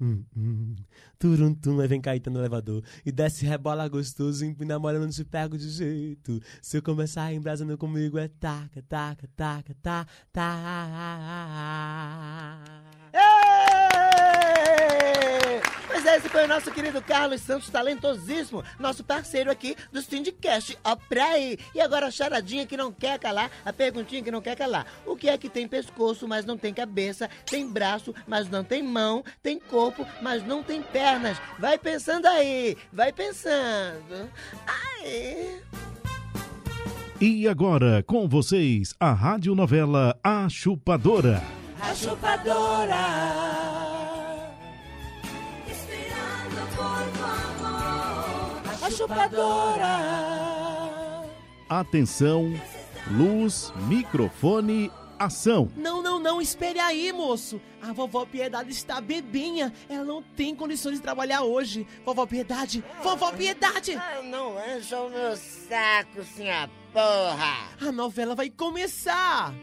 Hum, 0.00 0.24
hum. 0.34 0.76
Turum, 1.18 1.52
tum, 1.54 1.78
aí 1.78 1.86
vem 1.86 2.00
Caetano 2.00 2.38
no 2.38 2.40
elevador 2.40 2.82
E 3.04 3.12
desce, 3.12 3.44
rebola 3.44 3.86
gostoso 3.86 4.42
Empina 4.46 4.78
mole, 4.78 4.98
não 4.98 5.10
te 5.10 5.22
pego 5.24 5.58
de 5.58 5.68
jeito 5.68 6.40
Se 6.62 6.78
eu 6.78 6.82
começar 6.82 7.30
embrasando 7.34 7.76
comigo 7.76 8.16
É 8.18 8.26
taca, 8.26 8.80
taca, 8.82 9.28
taca, 9.36 9.76
tá, 9.82 10.06
tá 10.32 10.50
Ê! 13.12 14.09
Pois 15.92 16.06
é, 16.06 16.18
esse 16.18 16.28
foi 16.28 16.44
o 16.44 16.48
nosso 16.48 16.70
querido 16.70 17.02
Carlos 17.02 17.40
Santos, 17.40 17.68
talentosíssimo, 17.68 18.62
nosso 18.78 19.02
parceiro 19.02 19.50
aqui 19.50 19.74
do 19.90 20.00
Syndicast, 20.00 20.78
ó 20.84 20.94
pra 20.94 21.30
aí. 21.30 21.58
E 21.74 21.80
agora 21.80 22.06
a 22.06 22.10
charadinha 22.12 22.64
que 22.64 22.76
não 22.76 22.92
quer 22.92 23.18
calar, 23.18 23.50
a 23.64 23.72
perguntinha 23.72 24.22
que 24.22 24.30
não 24.30 24.40
quer 24.40 24.54
calar. 24.54 24.86
O 25.04 25.16
que 25.16 25.28
é 25.28 25.36
que 25.36 25.48
tem 25.48 25.66
pescoço, 25.66 26.28
mas 26.28 26.44
não 26.44 26.56
tem 26.56 26.72
cabeça, 26.72 27.28
tem 27.44 27.68
braço, 27.68 28.14
mas 28.24 28.48
não 28.48 28.62
tem 28.62 28.84
mão, 28.84 29.24
tem 29.42 29.58
corpo, 29.58 30.06
mas 30.22 30.46
não 30.46 30.62
tem 30.62 30.80
pernas? 30.80 31.36
Vai 31.58 31.76
pensando 31.76 32.26
aí, 32.26 32.76
vai 32.92 33.12
pensando. 33.12 34.30
Aí. 35.02 35.60
E 37.20 37.48
agora, 37.48 38.00
com 38.04 38.28
vocês, 38.28 38.94
a 39.00 39.12
radionovela 39.12 40.16
A 40.22 40.48
Chupadora. 40.48 41.42
A 41.80 41.92
chupadora. 41.92 44.09
Chupadora. 48.90 49.86
Atenção, 51.68 52.52
luz, 53.10 53.72
microfone, 53.86 54.90
ação. 55.18 55.70
Não, 55.76 56.02
não, 56.02 56.18
não, 56.18 56.40
espere 56.40 56.80
aí, 56.80 57.12
moço. 57.12 57.60
A 57.82 57.92
vovó 57.92 58.26
Piedade 58.26 58.70
está 58.70 59.00
bebinha. 59.00 59.72
Ela 59.88 60.04
não 60.04 60.22
tem 60.22 60.54
condições 60.54 60.96
de 60.96 61.02
trabalhar 61.02 61.42
hoje. 61.42 61.86
Vovó 62.04 62.26
Piedade, 62.26 62.82
vovó 63.02 63.30
Piedade. 63.32 63.94
Ah, 63.96 64.20
não 64.22 64.56
encha 64.76 64.98
o 64.98 65.10
meu 65.10 65.36
saco, 65.36 66.24
sinha 66.24 66.68
porra. 66.92 67.68
A 67.80 67.92
novela 67.92 68.34
vai 68.34 68.50
começar. 68.50 69.54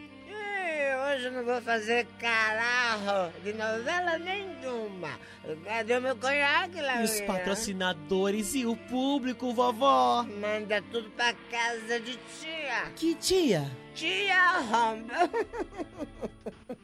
Hoje 1.17 1.25
eu 1.25 1.31
não 1.31 1.43
vou 1.43 1.59
fazer 1.63 2.05
caralho 2.19 3.33
de 3.43 3.51
novela 3.51 4.19
nenhuma. 4.19 5.19
Cadê 5.65 5.97
o 5.97 6.01
meu 6.01 6.15
conhaque 6.15 6.79
lá? 6.79 7.01
E 7.01 7.05
os 7.05 7.21
patrocinadores 7.21 8.53
e 8.53 8.67
o 8.67 8.75
público, 8.75 9.51
vovó. 9.51 10.21
Manda 10.21 10.79
tudo 10.91 11.09
pra 11.09 11.33
casa 11.49 11.99
de 11.99 12.19
tia. 12.39 12.91
Que 12.95 13.15
dia? 13.15 13.65
Tia 13.95 14.59
Romba. 14.59 15.27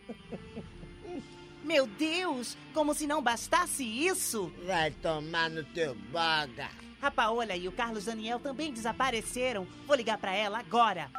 Meu 1.64 1.86
Deus, 1.86 2.58
como 2.74 2.96
se 2.96 3.06
não 3.06 3.22
bastasse 3.22 3.84
isso. 3.84 4.52
Vai 4.66 4.90
tomar 4.90 5.52
no 5.52 5.64
teu 5.64 5.94
boga. 5.94 6.72
A 7.00 7.12
Paola 7.12 7.56
e 7.56 7.68
o 7.68 7.72
Carlos 7.72 8.06
Daniel 8.06 8.40
também 8.40 8.74
desapareceram. 8.74 9.68
Vou 9.86 9.96
ligar 9.96 10.18
pra 10.18 10.34
ela 10.34 10.58
agora. 10.58 11.12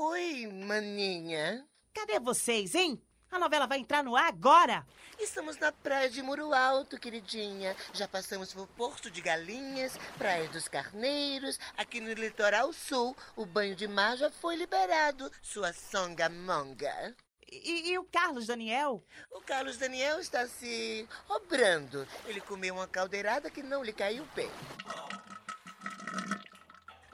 Oi, 0.00 0.46
maninha. 0.46 1.66
Cadê 1.92 2.20
vocês, 2.20 2.72
hein? 2.76 3.02
A 3.32 3.36
novela 3.36 3.66
vai 3.66 3.80
entrar 3.80 4.04
no 4.04 4.14
ar 4.14 4.28
agora. 4.28 4.86
Estamos 5.18 5.58
na 5.58 5.72
praia 5.72 6.08
de 6.08 6.22
Muro 6.22 6.54
Alto, 6.54 7.00
queridinha. 7.00 7.74
Já 7.92 8.06
passamos 8.06 8.54
por 8.54 8.68
Porto 8.68 9.10
de 9.10 9.20
Galinhas, 9.20 9.98
Praia 10.16 10.48
dos 10.50 10.68
Carneiros. 10.68 11.58
Aqui 11.76 12.00
no 12.00 12.12
litoral 12.12 12.72
sul, 12.72 13.16
o 13.34 13.44
banho 13.44 13.74
de 13.74 13.88
mar 13.88 14.16
já 14.16 14.30
foi 14.30 14.54
liberado. 14.54 15.32
Sua 15.42 15.72
songamonga. 15.72 17.16
E, 17.50 17.90
e 17.90 17.98
o 17.98 18.04
Carlos 18.04 18.46
Daniel? 18.46 19.02
O 19.32 19.40
Carlos 19.40 19.78
Daniel 19.78 20.20
está 20.20 20.46
se 20.46 21.08
obrando. 21.28 22.06
Ele 22.26 22.40
comeu 22.40 22.76
uma 22.76 22.86
caldeirada 22.86 23.50
que 23.50 23.64
não 23.64 23.82
lhe 23.82 23.92
caiu 23.92 24.24
bem. 24.36 24.50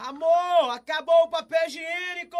Amor, 0.04 0.70
acabou 0.70 1.24
o 1.24 1.30
papel 1.30 1.66
higiênico. 1.66 2.36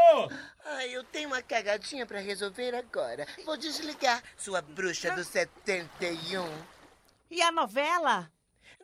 Ai, 0.66 0.94
eu 0.94 1.02
tenho 1.02 1.28
uma 1.28 1.40
cagadinha 1.40 2.04
pra 2.04 2.20
resolver 2.20 2.74
agora. 2.74 3.26
Vou 3.46 3.56
desligar, 3.56 4.22
sua 4.36 4.60
bruxa 4.60 5.12
do 5.12 5.24
71. 5.24 6.46
E 7.30 7.40
a 7.40 7.50
novela? 7.50 8.30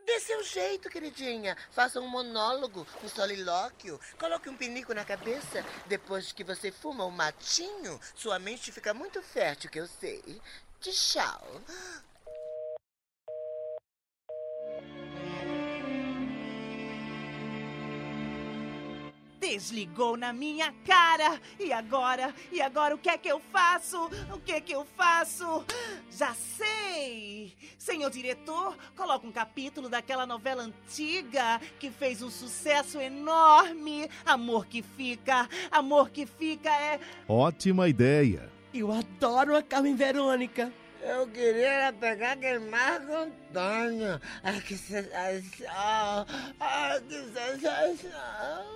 Dê 0.06 0.18
seu 0.20 0.42
jeito, 0.42 0.88
queridinha. 0.88 1.58
Faça 1.72 2.00
um 2.00 2.08
monólogo, 2.08 2.86
um 3.04 3.08
solilóquio. 3.10 4.00
Coloque 4.18 4.48
um 4.48 4.56
pinico 4.56 4.94
na 4.94 5.04
cabeça. 5.04 5.62
Depois 5.84 6.32
que 6.32 6.42
você 6.42 6.72
fuma 6.72 7.04
um 7.04 7.10
matinho, 7.10 8.00
sua 8.14 8.38
mente 8.38 8.72
fica 8.72 8.94
muito 8.94 9.20
fértil, 9.20 9.70
que 9.70 9.78
eu 9.78 9.86
sei. 9.86 10.40
Tchau. 10.80 11.60
Desligou 19.50 20.16
na 20.16 20.32
minha 20.32 20.72
cara. 20.86 21.40
E 21.58 21.72
agora? 21.72 22.32
E 22.52 22.62
agora 22.62 22.94
o 22.94 22.98
que 22.98 23.08
é 23.08 23.18
que 23.18 23.28
eu 23.28 23.40
faço? 23.40 24.08
O 24.32 24.38
que 24.38 24.52
é 24.52 24.60
que 24.60 24.72
eu 24.72 24.86
faço? 24.96 25.64
Já 26.08 26.32
sei! 26.34 27.56
Senhor 27.76 28.08
diretor, 28.10 28.76
coloca 28.94 29.26
um 29.26 29.32
capítulo 29.32 29.88
daquela 29.88 30.24
novela 30.24 30.62
antiga 30.62 31.60
que 31.80 31.90
fez 31.90 32.22
um 32.22 32.30
sucesso 32.30 33.00
enorme. 33.00 34.08
Amor 34.24 34.66
que 34.66 34.82
fica, 34.82 35.48
amor 35.68 36.10
que 36.10 36.26
fica 36.26 36.70
é. 36.70 37.00
Ótima 37.26 37.88
ideia. 37.88 38.48
Eu 38.72 38.92
adoro 38.92 39.56
a 39.56 39.62
Carmen 39.64 39.96
Verônica. 39.96 40.72
Eu 41.02 41.26
queria 41.28 41.68
era 41.68 41.92
pegar 41.92 42.32
aquele 42.32 42.58
Marco 42.58 43.12
Antônio. 43.12 44.20
Ai, 44.42 44.60
que 44.60 44.76
sensação! 44.76 46.26
Ai, 46.60 47.00
que 47.00 47.22
sensação! 47.32 48.66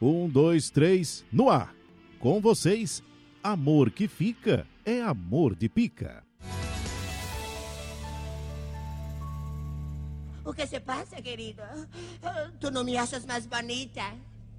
Um, 0.00 0.28
dois, 0.28 0.70
três, 0.70 1.24
no 1.30 1.50
ar. 1.50 1.74
Com 2.18 2.40
vocês, 2.40 3.02
amor 3.42 3.90
que 3.90 4.08
fica 4.08 4.66
é 4.84 5.02
amor 5.02 5.54
de 5.54 5.68
pica. 5.68 6.24
O 10.44 10.54
que 10.54 10.66
se 10.66 10.80
passa, 10.80 11.20
querido? 11.20 11.62
Tu 12.58 12.70
não 12.70 12.82
me 12.82 12.96
achas 12.96 13.26
mais 13.26 13.44
bonita? 13.44 14.02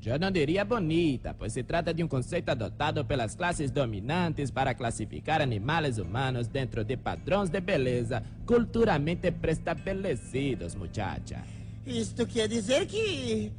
Diria 0.02 0.64
bonita, 0.64 1.36
pois 1.38 1.52
se 1.52 1.62
trata 1.62 1.94
de 1.94 2.02
um 2.02 2.08
conceito 2.08 2.50
adotado 2.50 3.04
pelas 3.04 3.36
classes 3.36 3.70
dominantes 3.70 4.50
para 4.50 4.74
classificar 4.74 5.42
animais 5.42 5.98
humanos 5.98 6.48
dentro 6.48 6.86
de 6.86 6.96
padrões 6.96 7.50
de 7.50 7.60
beleza 7.60 8.24
culturalmente 8.46 9.30
preestabelecidos, 9.30 10.74
muchacha. 10.74 11.44
Isto 11.86 12.26
quer 12.26 12.48
dizer 12.48 12.86
que. 12.88 13.52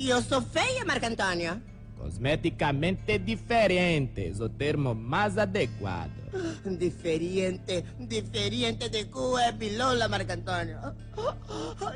Eu 0.00 0.22
sou 0.22 0.40
feia, 0.40 0.84
Marco 0.84 1.06
Antônio? 1.06 1.60
Cosmeticamente 1.96 3.18
diferentes, 3.18 4.40
o 4.40 4.48
termo 4.48 4.94
mais 4.94 5.38
adequado. 5.38 6.12
Diferente, 6.78 7.84
diferente 7.98 8.88
de 8.88 9.04
cu 9.04 9.38
é 9.38 9.52
bilola, 9.52 10.08
Marco 10.08 10.32
Antônio. 10.32 10.78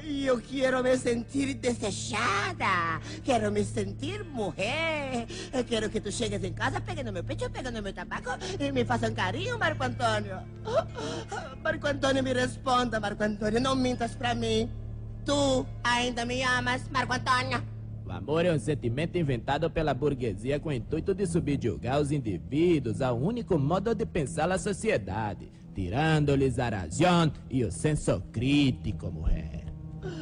Eu 0.04 0.38
quero 0.42 0.82
me 0.82 0.96
sentir 0.96 1.54
desejada. 1.54 3.00
Quero 3.24 3.50
me 3.50 3.64
sentir 3.64 4.24
mulher. 4.24 5.26
Quero 5.68 5.90
que 5.90 6.00
tu 6.00 6.12
chegues 6.12 6.42
em 6.42 6.52
casa, 6.52 6.80
pegue 6.80 7.02
no 7.02 7.12
meu 7.12 7.24
peito, 7.24 7.50
pegue 7.50 7.70
no 7.70 7.82
meu 7.82 7.92
tabaco 7.92 8.30
e 8.58 8.70
me 8.70 8.84
faça 8.84 9.08
um 9.08 9.14
carinho, 9.14 9.58
Marco 9.58 9.82
Antônio. 9.82 10.38
Marco 11.62 11.86
Antônio, 11.86 12.22
me 12.22 12.32
responda, 12.32 13.00
Marco 13.00 13.24
Antônio. 13.24 13.60
Não 13.60 13.74
mintas 13.74 14.14
pra 14.14 14.34
mim. 14.34 14.70
Tu 15.24 15.66
ainda 15.82 16.24
me 16.24 16.42
amas, 16.42 16.88
Marco 16.88 17.12
Antônio. 17.12 17.77
O 18.08 18.12
amor 18.12 18.46
é 18.46 18.50
um 18.50 18.58
sentimento 18.58 19.18
inventado 19.18 19.70
pela 19.70 19.92
burguesia 19.92 20.58
com 20.58 20.70
o 20.70 20.72
intuito 20.72 21.14
de 21.14 21.26
subjugar 21.26 22.00
os 22.00 22.10
indivíduos 22.10 23.02
ao 23.02 23.18
único 23.18 23.58
modo 23.58 23.94
de 23.94 24.06
pensar 24.06 24.50
a 24.50 24.56
sociedade, 24.56 25.52
tirando-lhes 25.74 26.58
a 26.58 26.70
razão 26.70 27.30
e 27.50 27.62
o 27.62 27.70
senso 27.70 28.22
crítico, 28.32 29.12
mulher. 29.12 29.66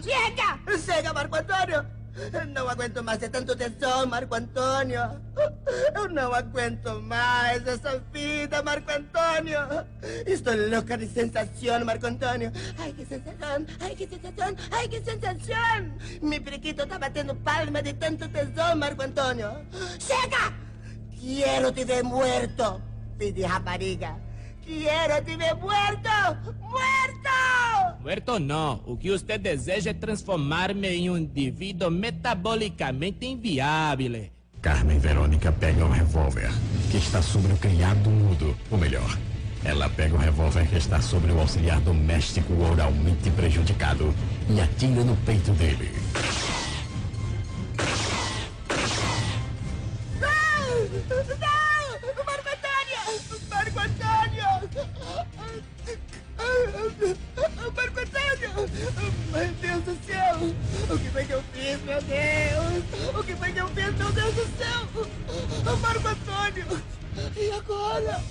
Chega! 0.03 0.77
Chega, 0.77 1.13
Marco 1.13 1.37
Antônio! 1.37 1.96
Não 2.49 2.69
aguento 2.69 3.03
mais 3.03 3.19
de 3.19 3.29
tanto 3.29 3.55
tesão, 3.55 4.07
Marco 4.07 4.35
Antônio. 4.35 5.21
Eu 5.95 6.09
não 6.09 6.33
aguento 6.33 7.01
mais 7.03 7.67
essa 7.67 7.99
vida, 8.13 8.63
Marco 8.63 8.91
Antônio. 8.91 9.59
Estou 10.27 10.55
louca 10.71 10.97
de 10.97 11.07
sensação, 11.09 11.85
Marco 11.85 12.07
Antônio. 12.07 12.51
Ai, 12.79 12.93
que 12.93 13.05
sensação, 13.05 13.67
ai, 13.81 13.95
que 13.95 14.09
sensação, 14.09 14.57
ai, 14.71 14.89
que 14.89 15.05
sensação. 15.05 15.93
Mi 16.23 16.41
periquito 16.41 16.87
tá 16.87 16.99
batendo 16.99 17.35
palma 17.37 17.83
de 17.83 17.93
tanto 17.95 18.29
tesão, 18.29 18.77
Marco 18.77 19.03
Antônio. 19.03 19.51
Chega! 19.99 20.55
Quero 21.21 21.73
te 21.73 21.85
ver 21.85 22.03
muerto, 22.03 22.81
filho 23.19 23.33
de 23.33 23.43
Quero 24.67 25.25
te 25.25 25.37
ver 25.37 25.55
muerto! 25.55 26.11
Muerto! 26.61 28.03
Muerto 28.03 28.39
não, 28.41 28.83
o 28.85 28.97
que 28.97 29.11
você 29.11 29.39
deseja 29.39 29.91
é 29.91 29.95
transformar-me 29.95 30.89
em 30.89 31.09
um 31.09 31.17
indivíduo 31.17 31.89
metabolicamente 31.89 33.27
inviável. 33.27 34.29
Carmen 34.61 34.99
Verônica 34.99 35.53
pega 35.53 35.85
o 35.85 35.91
revólver 35.91 36.51
que 36.91 36.97
está 36.97 37.23
sobre 37.23 37.53
o 37.53 37.57
criado 37.57 38.11
mudo, 38.11 38.57
ou 38.69 38.77
melhor, 38.77 39.17
ela 39.65 39.89
pega 39.89 40.17
o 40.17 40.19
revólver 40.19 40.67
que 40.67 40.77
está 40.77 41.01
sobre 41.01 41.31
o 41.31 41.39
auxiliar 41.39 41.81
doméstico 41.81 42.53
oralmente 42.61 43.31
prejudicado 43.31 44.13
e 44.51 44.61
atira 44.61 45.05
no 45.05 45.17
peito 45.19 45.53
dele. 45.53 45.93
Não! 50.21 51.46
Antônio! 58.37 58.69
Meu 59.33 59.49
Deus 59.55 59.85
do 59.85 60.05
céu! 60.05 60.37
O 60.95 60.99
que 60.99 61.11
foi 61.11 61.25
que 61.25 61.33
eu 61.33 61.43
fiz, 61.53 61.81
meu 61.83 62.01
Deus? 62.03 63.19
O 63.19 63.25
que 63.25 63.37
foi 63.37 63.53
que 63.53 63.59
eu 63.59 63.69
fiz, 63.69 63.95
meu 63.95 64.13
Deus 64.13 64.35
do 64.35 64.47
céu? 64.57 65.77
Marco 65.81 66.09
Antônio! 66.09 66.67
E 67.37 67.51
agora? 67.51 68.23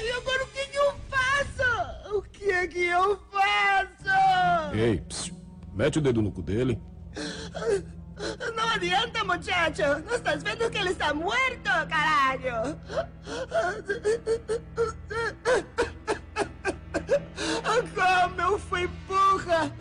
E 0.00 0.10
agora 0.10 0.44
o 0.44 0.46
que, 0.48 0.66
que 0.66 0.76
eu 0.76 0.94
faço? 1.08 2.16
O 2.16 2.22
que 2.22 2.50
é 2.50 2.66
que 2.66 2.84
eu 2.84 3.18
faço? 3.30 4.74
Ei, 4.74 5.00
psiu, 5.00 5.36
mete 5.72 5.98
o 5.98 6.02
dedo 6.02 6.20
no 6.20 6.32
cu 6.32 6.42
dele. 6.42 6.80
Não 8.54 8.68
adianta, 8.68 9.24
muchacho. 9.24 10.04
Não 10.06 10.14
estás 10.16 10.42
vendo 10.42 10.70
que 10.70 10.78
ele 10.78 10.90
está 10.90 11.14
muerto, 11.14 11.70
caralho? 11.88 12.78
Como 17.94 18.40
eu 18.40 18.58
fui 18.58 18.88
burra! 19.42 19.72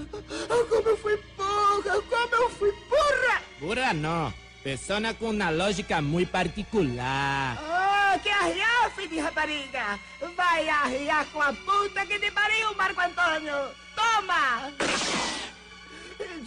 Como 0.69 0.89
eu 0.89 0.97
fui 0.97 1.17
burra! 1.37 2.01
Como 2.09 2.35
eu 2.35 2.49
fui 2.49 2.71
burra! 2.89 3.41
Burra 3.59 3.93
não, 3.93 4.33
persona 4.63 5.13
com 5.13 5.29
uma 5.29 5.49
lógica 5.49 6.01
muito 6.01 6.31
particular. 6.31 7.57
Ah, 7.59 8.19
que 8.21 8.29
arriar, 8.29 8.91
filho 8.95 9.09
de 9.09 9.19
rapariga! 9.19 9.99
Vai 10.35 10.67
arriar 10.67 11.25
com 11.27 11.41
a 11.41 11.53
puta 11.53 12.05
que 12.05 12.19
te 12.19 12.31
pariu, 12.31 12.73
Marco 12.75 13.01
Antônio! 13.01 13.55
Toma! 13.95 14.71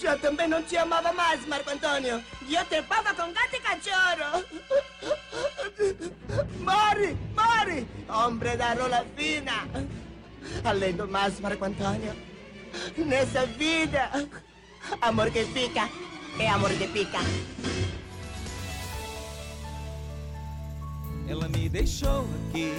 Eu 0.03 0.19
também 0.19 0.47
não 0.47 0.63
te 0.63 0.77
amava 0.77 1.13
mais, 1.13 1.45
Marco 1.47 1.71
Antônio. 1.71 2.23
Eu 2.49 2.65
trepava 2.67 3.15
com 3.15 3.33
gato 3.33 3.57
e 3.57 3.61
cachorro. 3.61 4.45
Mori, 6.61 7.17
Mori, 7.35 7.89
homem 8.09 8.57
da 8.57 8.75
rola 8.75 9.05
fina. 9.17 9.67
Além 10.63 10.93
do 10.93 11.09
mais, 11.09 11.41
Marco 11.41 11.65
Antônio, 11.65 12.15
nessa 12.97 13.47
vida, 13.47 14.11
amor 15.01 15.31
que 15.31 15.45
fica 15.45 15.89
é 16.39 16.49
amor 16.49 16.71
que 16.71 16.87
pica. 16.89 17.19
Ela 21.29 21.49
me 21.49 21.69
deixou 21.69 22.27
aqui. 22.49 22.73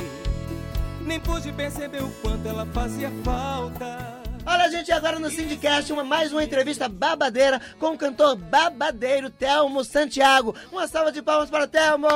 Nem 1.02 1.20
pude 1.20 1.52
perceber 1.52 2.04
o 2.04 2.10
quanto 2.22 2.48
ela 2.48 2.66
fazia 2.68 3.12
falta. 3.24 4.22
Olha, 4.46 4.70
gente, 4.70 4.92
agora 4.92 5.18
no 5.18 5.30
Syndicast, 5.30 5.92
uma, 5.92 6.04
mais 6.04 6.32
uma 6.32 6.44
entrevista 6.44 6.88
babadeira 6.88 7.60
com 7.80 7.94
o 7.94 7.98
cantor 7.98 8.36
babadeiro 8.36 9.30
Telmo 9.30 9.84
Santiago. 9.84 10.56
Uma 10.72 10.88
salva 10.88 11.12
de 11.12 11.22
palmas 11.22 11.50
para 11.50 11.68
Telmo! 11.68 12.08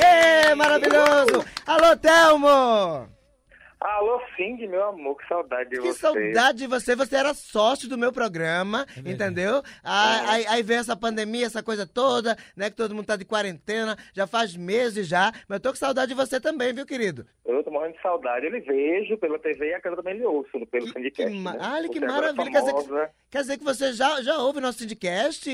Ê, 0.00 0.54
maravilhoso! 0.54 1.44
Alô, 1.66 1.94
Telmo! 1.96 3.08
Alô, 3.84 4.20
Cindy, 4.36 4.68
meu 4.68 4.84
amor, 4.84 5.16
que 5.16 5.26
saudade 5.26 5.70
de 5.70 5.76
Que 5.76 5.82
você. 5.88 5.98
saudade 5.98 6.58
de 6.58 6.66
você. 6.68 6.94
Você 6.94 7.16
era 7.16 7.34
sócio 7.34 7.88
do 7.88 7.98
meu 7.98 8.12
programa, 8.12 8.86
entendeu? 9.04 9.60
Ah, 9.82 10.32
Aí, 10.34 10.46
aí 10.46 10.62
veio 10.62 10.78
essa 10.80 10.94
pandemia, 10.94 11.46
essa 11.46 11.64
coisa 11.64 11.84
toda, 11.84 12.36
né? 12.56 12.70
Que 12.70 12.76
todo 12.76 12.94
mundo 12.94 13.06
tá 13.06 13.16
de 13.16 13.24
quarentena, 13.24 13.96
já 14.14 14.24
faz 14.26 14.56
meses 14.56 15.08
já. 15.08 15.32
Mas 15.48 15.56
eu 15.56 15.60
tô 15.60 15.70
com 15.70 15.76
saudade 15.76 16.10
de 16.10 16.14
você 16.14 16.40
também, 16.40 16.72
viu, 16.72 16.86
querido? 16.86 17.26
Eu 17.44 17.64
tô 17.64 17.72
morrendo 17.72 17.94
de 17.96 18.02
saudade. 18.02 18.46
Eu 18.46 18.52
lhe 18.52 18.60
vejo 18.60 19.18
pela 19.18 19.36
TV 19.38 19.70
e 19.70 19.74
a 19.74 19.80
cara 19.80 19.96
também 19.96 20.14
lhe 20.16 20.24
ouço 20.24 20.64
pelo 20.70 20.86
Syndicast. 20.88 21.34
ma- 21.38 21.52
né? 21.54 21.58
Olha 21.74 21.88
que 21.88 21.98
é 21.98 22.06
maravilha. 22.06 22.50
Quer 22.52 22.60
dizer 22.60 22.74
que-. 22.74 23.08
Quer 23.30 23.40
dizer 23.40 23.58
que 23.58 23.64
você 23.64 23.92
já, 23.92 24.22
já 24.22 24.38
ouve 24.38 24.60
nosso 24.60 24.78
Syndicast? 24.78 25.50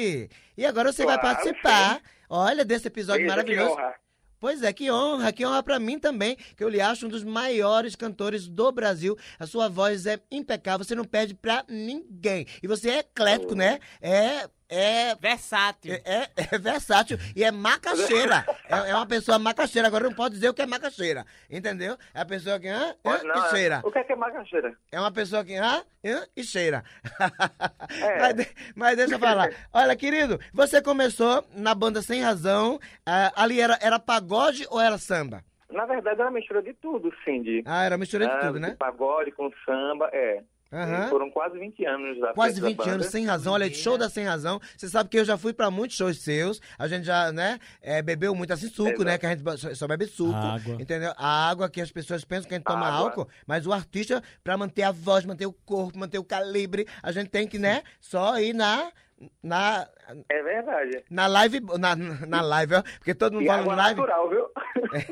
E 0.56 0.66
agora 0.66 0.92
você 0.92 1.06
vai 1.06 1.18
Claro, 1.18 1.34
participar, 1.36 1.94
sim. 1.96 2.00
olha, 2.28 2.62
desse 2.64 2.88
episódio 2.88 3.22
Veja, 3.22 3.34
maravilhoso. 3.36 3.74
que 3.74 3.80
honra. 3.82 3.94
Pois 4.40 4.62
é, 4.62 4.72
que 4.72 4.90
honra, 4.90 5.32
que 5.32 5.44
honra 5.44 5.62
pra 5.62 5.80
mim 5.80 5.98
também, 5.98 6.36
que 6.56 6.62
eu 6.62 6.68
lhe 6.68 6.80
acho 6.80 7.06
um 7.06 7.08
dos 7.08 7.24
maiores 7.24 7.96
cantores 7.96 8.46
do 8.46 8.70
Brasil. 8.70 9.16
A 9.38 9.46
sua 9.46 9.68
voz 9.68 10.06
é 10.06 10.20
impecável, 10.30 10.84
você 10.84 10.94
não 10.94 11.04
perde 11.04 11.34
pra 11.34 11.64
ninguém. 11.68 12.46
E 12.62 12.66
você 12.68 12.90
é 12.90 12.98
eclético, 13.00 13.54
né? 13.54 13.80
É. 14.00 14.48
É. 14.68 15.14
Versátil. 15.16 15.94
É, 16.04 16.28
é 16.36 16.58
versátil 16.58 17.18
e 17.34 17.42
é 17.42 17.50
macaxeira. 17.50 18.44
É, 18.68 18.90
é 18.90 18.94
uma 18.94 19.06
pessoa 19.06 19.38
macaxeira. 19.38 19.88
Agora 19.88 20.04
não 20.04 20.14
pode 20.14 20.34
dizer 20.34 20.48
o 20.48 20.54
que 20.54 20.62
é 20.62 20.66
macaxeira. 20.66 21.24
Entendeu? 21.50 21.96
É 22.14 22.20
a 22.20 22.24
pessoa 22.24 22.58
que. 22.60 22.68
Hã? 22.68 22.90
Hã? 22.90 22.94
Pode 23.02 23.24
não, 23.24 23.46
e 23.46 23.50
cheira. 23.50 23.80
O 23.84 23.90
que 23.90 23.98
é 23.98 24.04
que 24.04 24.12
é 24.12 24.16
macaxeira? 24.16 24.74
É 24.92 25.00
uma 25.00 25.10
pessoa 25.12 25.44
que. 25.44 25.54
Hã? 25.56 25.82
Hã? 26.04 26.26
E 26.36 26.44
cheira. 26.44 26.84
É. 28.02 28.18
mas, 28.20 28.34
de- 28.34 28.48
mas 28.74 28.96
deixa 28.96 29.14
eu 29.14 29.18
falar. 29.18 29.48
Olha, 29.72 29.96
querido, 29.96 30.38
você 30.52 30.82
começou 30.82 31.44
na 31.54 31.74
banda 31.74 32.02
Sem 32.02 32.22
Razão. 32.22 32.78
ah, 33.06 33.32
ali 33.36 33.60
era, 33.60 33.78
era 33.80 33.98
pagode 33.98 34.66
ou 34.70 34.80
era 34.80 34.98
samba? 34.98 35.42
Na 35.70 35.84
verdade, 35.84 36.20
é 36.20 36.24
uma 36.24 36.30
mistura 36.30 36.62
de 36.62 36.72
tudo, 36.74 37.12
Cindy. 37.24 37.62
Ah, 37.66 37.84
era 37.84 37.98
mistura 37.98 38.26
de 38.26 38.32
Ah, 38.32 38.38
tudo, 38.38 38.58
né? 38.58 38.74
Pagode 38.78 39.30
com 39.32 39.50
samba, 39.66 40.08
é. 40.12 40.42
E 40.70 41.08
Foram 41.08 41.30
quase 41.30 41.58
20 41.58 41.84
anos 41.86 42.20
da 42.20 42.34
Quase 42.34 42.60
frente 42.60 42.62
da 42.62 42.68
20 42.68 42.76
banda. 42.78 42.90
anos, 42.92 43.06
sem 43.06 43.24
razão. 43.26 43.52
Olha, 43.54 43.72
show 43.72 43.96
da 43.96 44.10
Sem 44.10 44.24
Razão. 44.24 44.60
Você 44.76 44.88
sabe 44.88 45.08
que 45.08 45.18
eu 45.18 45.24
já 45.24 45.38
fui 45.38 45.52
pra 45.54 45.70
muitos 45.70 45.96
shows 45.96 46.18
seus. 46.20 46.60
A 46.78 46.86
gente 46.86 47.04
já, 47.04 47.32
né, 47.32 47.58
é, 47.80 48.02
bebeu 48.02 48.34
muito 48.34 48.52
assim 48.52 48.68
suco, 48.68 48.88
Exato. 48.90 49.04
né? 49.04 49.16
Que 49.18 49.26
a 49.26 49.30
gente 49.34 49.42
só- 49.58 49.74
só 49.74 49.86
bebe 49.88 50.06
suco. 50.06 50.34
Água. 50.36 50.74
Entendeu? 50.78 51.12
A 51.16 51.48
água 51.48 51.70
que 51.70 51.80
as 51.80 51.90
pessoas 51.90 52.22
pensam 52.24 52.48
que 52.48 52.54
a 52.54 52.58
gente 52.58 52.66
toma 52.66 52.86
Água. 52.86 52.98
álcool. 52.98 53.28
Mas 53.46 53.66
o 53.66 53.72
artista, 53.72 54.22
pra 54.44 54.58
manter 54.58 54.82
a 54.82 54.92
voz, 54.92 55.24
manter 55.24 55.46
o 55.46 55.52
corpo, 55.52 55.98
manter 55.98 56.18
o 56.18 56.24
calibre, 56.24 56.86
a 57.02 57.10
gente 57.12 57.30
tem 57.30 57.46
que, 57.48 57.58
né, 57.58 57.82
só 58.00 58.38
ir 58.38 58.52
na 58.52 58.92
na, 59.42 59.88
É 60.28 60.42
verdade. 60.42 61.04
na 61.10 61.26
live, 61.26 61.60
na, 61.78 61.94
na 61.96 62.40
live, 62.40 62.74
ó, 62.76 62.82
porque 62.98 63.14
todo 63.14 63.34
mundo 63.34 63.44
E 63.44 63.46
fala 63.46 63.60
água 63.60 63.74
live. 63.74 64.00
natural, 64.00 64.28
viu? 64.30 64.48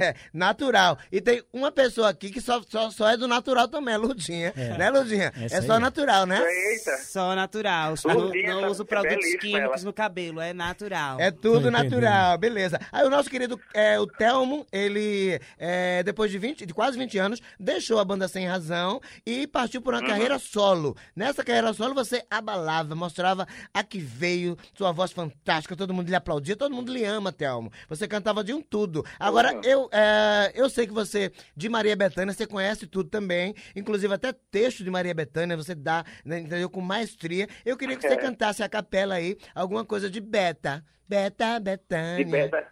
É, 0.01 0.15
natural. 0.33 0.99
E 1.13 1.21
tem 1.21 1.43
uma 1.53 1.71
pessoa 1.71 2.09
aqui 2.09 2.31
que 2.31 2.41
só, 2.41 2.63
só, 2.67 2.91
só 2.91 3.09
é 3.11 3.17
do 3.17 3.29
natural 3.29 3.69
também, 3.69 3.95
é 3.95 3.99
Ludinha. 3.99 4.55
Né, 4.57 4.89
Ludinha? 4.91 5.33
Essa 5.37 5.57
é 5.57 5.63
só 5.63 5.75
aí. 5.75 5.81
natural, 5.81 6.25
né? 6.25 6.43
Eita. 6.43 6.97
Só 6.99 7.35
natural. 7.35 7.95
Não, 8.07 8.15
não 8.15 8.61
tá- 8.63 8.69
uso 8.69 8.83
é 8.83 8.87
produtos 8.87 9.35
químicos 9.41 9.85
no 9.85 9.93
cabelo, 9.93 10.41
é 10.41 10.53
natural. 10.55 11.21
É 11.21 11.31
tudo 11.31 11.71
natural, 11.71 12.39
beleza. 12.39 12.81
Aí 12.91 13.05
o 13.07 13.11
nosso 13.11 13.29
querido, 13.29 13.61
é, 13.75 13.99
o 14.01 14.07
Telmo, 14.07 14.67
ele, 14.73 15.39
é, 15.59 16.03
depois 16.03 16.31
de, 16.31 16.39
20, 16.39 16.65
de 16.65 16.73
quase 16.73 16.97
20 16.97 17.19
anos, 17.19 17.43
deixou 17.61 17.99
a 17.99 18.05
banda 18.05 18.29
Sem 18.29 18.47
Razão 18.47 19.01
e 19.27 19.47
partiu 19.47 19.83
por 19.83 19.93
uma 19.93 20.01
Uhum. 20.01 20.07
carreira 20.09 20.39
solo. 20.39 20.97
Nessa 21.15 21.45
carreira 21.45 21.73
solo 21.75 21.93
você 21.95 22.23
abalava, 22.31 22.95
mostrava 22.95 23.47
a 23.75 23.83
que 23.83 23.99
veio, 23.99 24.57
sua 24.75 24.86
voz 24.93 25.13
fantástica, 25.13 25.75
todo 25.77 25.93
mundo 25.95 26.09
lhe 26.09 26.15
aplaudia, 26.15 26.57
todo 26.57 26.75
mundo 26.75 26.93
lhe 26.93 27.05
ama, 27.05 27.33
Telmo. 27.33 27.71
Você 27.89 28.07
cantava 28.09 28.43
de 28.45 28.53
um 28.53 28.61
tudo. 28.63 29.05
Agora, 29.19 29.55
Uhum. 29.55 29.61
eu, 29.65 29.89
é, 29.93 30.53
eu 30.55 30.69
sei 30.71 30.87
que 30.87 30.93
você, 30.93 31.33
de 31.57 31.69
Maria 31.69 31.97
Bethânia, 31.97 32.33
você 32.35 32.47
conhece 32.47 32.87
tudo 32.87 33.09
também, 33.09 33.55
inclusive 33.75 34.13
até 34.15 34.33
texto 34.51 34.83
de 34.85 34.91
Maria 34.91 35.15
Bethânia, 35.15 35.57
você 35.57 35.75
dá, 35.75 36.05
né, 36.25 36.41
entendeu, 36.41 36.69
com 36.71 36.81
maestria. 36.81 37.49
Eu 37.65 37.77
queria 37.77 37.97
que 37.97 38.03
você 38.03 38.15
É. 38.15 38.17
cantasse 38.17 38.63
a 38.63 38.69
capela 38.69 39.15
aí, 39.17 39.37
alguma 39.55 39.85
coisa 39.85 40.09
de 40.11 40.21
Beta. 40.21 40.85
Beta, 41.09 41.61
Betânia. 41.61 42.25
De 42.25 42.31
Beta. 42.31 42.67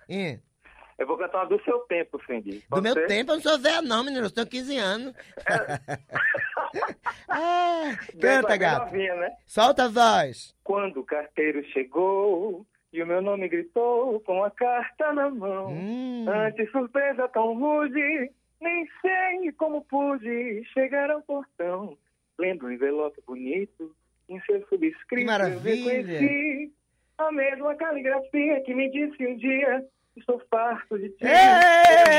Eu 0.99 1.07
vou 1.07 1.17
cantar 1.19 1.39
uma 1.39 1.47
do 1.47 1.63
seu 1.65 1.79
tempo, 1.81 2.21
Cindy. 2.25 2.59
Do 2.61 2.63
Pode 2.69 2.83
meu 2.83 2.95
ser? 2.95 3.07
tempo 3.09 3.33
eu 3.33 3.35
não 3.37 3.43
sou 3.43 3.59
velha 3.59 3.83
não, 3.83 4.05
menino, 4.05 4.27
eu 4.27 4.31
tenho 4.31 4.47
15 4.47 4.77
anos. 4.79 5.15
ah, 7.29 7.97
Bem- 8.15 8.21
canta, 8.21 8.57
gato. 8.57 8.85
novinha, 8.87 9.15
né? 9.17 9.33
Solta 9.47 9.85
a 9.85 9.89
voz. 9.89 10.55
Quando 10.63 11.01
o 11.01 11.05
carteiro 11.05 11.65
chegou 11.71 12.65
e 12.93 13.03
o 13.03 13.07
meu 13.07 13.21
nome 13.21 13.49
gritou 13.49 14.21
com 14.21 14.45
a 14.45 14.51
carta 14.51 15.13
na 15.13 15.29
mão. 15.31 15.69
Hum. 15.73 16.27
Ante 16.29 16.67
surpresa 16.71 17.29
tão 17.29 17.59
rude, 17.59 18.31
nem 18.61 18.89
sei 19.03 19.53
como 19.53 19.85
pude 19.85 20.65
chegar 20.73 21.11
ao 21.11 21.23
portão. 21.23 21.97
Lendo 22.39 22.67
um 22.67 22.71
envelope 22.71 23.21
bonito, 23.27 23.95
em 24.29 24.41
seu 24.43 24.61
subscrito, 24.69 25.07
Que 25.09 25.23
eu 25.23 25.27
maravilha. 25.27 26.03
reconheci 26.03 26.73
a 27.19 27.31
mesma 27.31 27.75
caligrafia 27.77 28.61
que 28.63 28.75
me 28.75 28.91
disse 28.91 29.25
um 29.27 29.37
dia, 29.37 29.85
estou 30.17 30.41
farto 30.51 30.99
de 30.99 31.09
ti. 31.11 31.25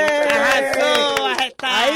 Arrasou, 0.06 1.26
Aí, 1.26 1.34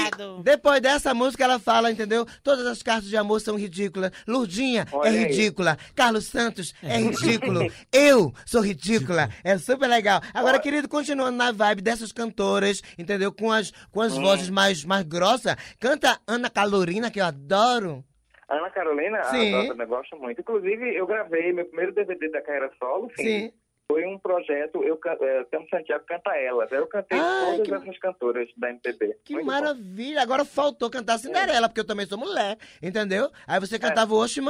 arretado. 0.04 0.42
depois 0.44 0.82
dessa 0.82 1.14
música, 1.14 1.44
ela 1.44 1.60
fala, 1.60 1.92
entendeu? 1.92 2.26
Todas 2.44 2.66
as 2.66 2.82
cartas 2.82 3.10
de 3.10 3.18
amor 3.18 3.40
são 3.42 3.56
ridículas. 3.58 4.12
Lurdinha 4.28 4.86
Olha 4.92 5.08
é 5.10 5.12
aí. 5.12 5.18
ridícula. 5.26 5.78
Carlos 5.96 6.26
Santos 6.28 6.74
é 6.84 6.98
ridículo. 6.98 7.62
Eu 7.92 8.34
sou 8.46 8.62
ridícula. 8.62 9.30
É 9.44 9.58
super 9.58 9.88
legal. 9.88 10.22
Agora, 10.34 10.60
querido, 10.60 10.88
continuando 10.88 11.38
na 11.38 11.52
vibe 11.52 11.82
dessas 11.82 12.12
cantoras, 12.12 12.82
entendeu? 12.98 13.32
Com 13.32 13.52
as, 13.52 13.72
com 13.92 14.02
as 14.02 14.16
vozes 14.16 14.50
mais, 14.50 14.84
mais 14.86 15.04
grossas, 15.04 15.56
canta 15.80 16.20
Ana 16.28 16.50
Calorina, 16.50 17.12
que 17.12 17.20
eu 17.20 17.26
adoro. 17.26 18.04
Ana 18.50 18.70
Carolina, 18.72 19.22
Sim. 19.26 19.54
ah, 19.54 19.64
nossa, 19.68 19.84
eu 19.84 19.88
gosto 19.88 20.18
muito. 20.18 20.42
Inclusive, 20.42 20.96
eu 20.96 21.06
gravei 21.06 21.54
meu 21.54 21.66
primeiro 21.66 21.94
DVD 21.94 22.30
da 22.32 22.42
carreira 22.42 22.72
solo, 22.80 23.12
sim. 23.16 23.52
Foi 23.91 24.06
um 24.06 24.19
projeto, 24.19 24.84
eu 24.84 24.99
é, 25.19 25.45
Santiago 25.67 26.06
canta 26.06 26.30
elas. 26.38 26.71
Eu 26.71 26.86
cantei 26.86 27.17
Ai, 27.19 27.58
todas 27.58 27.67
que- 27.67 27.73
essas 27.73 27.97
cantoras 27.97 28.47
da 28.56 28.69
MPB. 28.69 29.17
Que 29.25 29.34
Muito 29.34 29.45
bom. 29.47 29.52
maravilha! 29.52 30.21
Agora 30.21 30.45
faltou 30.45 30.91
cantar 30.91 31.17
Cinderela, 31.17 31.67
porque 31.67 31.82
eu 31.82 31.88
também 31.88 32.06
sou 32.06 32.15
mulher, 32.15 32.56
entendeu? 32.84 33.32
Aí 33.47 33.60
você 33.60 33.80
cantava 33.80 34.13
Oxe 34.13 34.41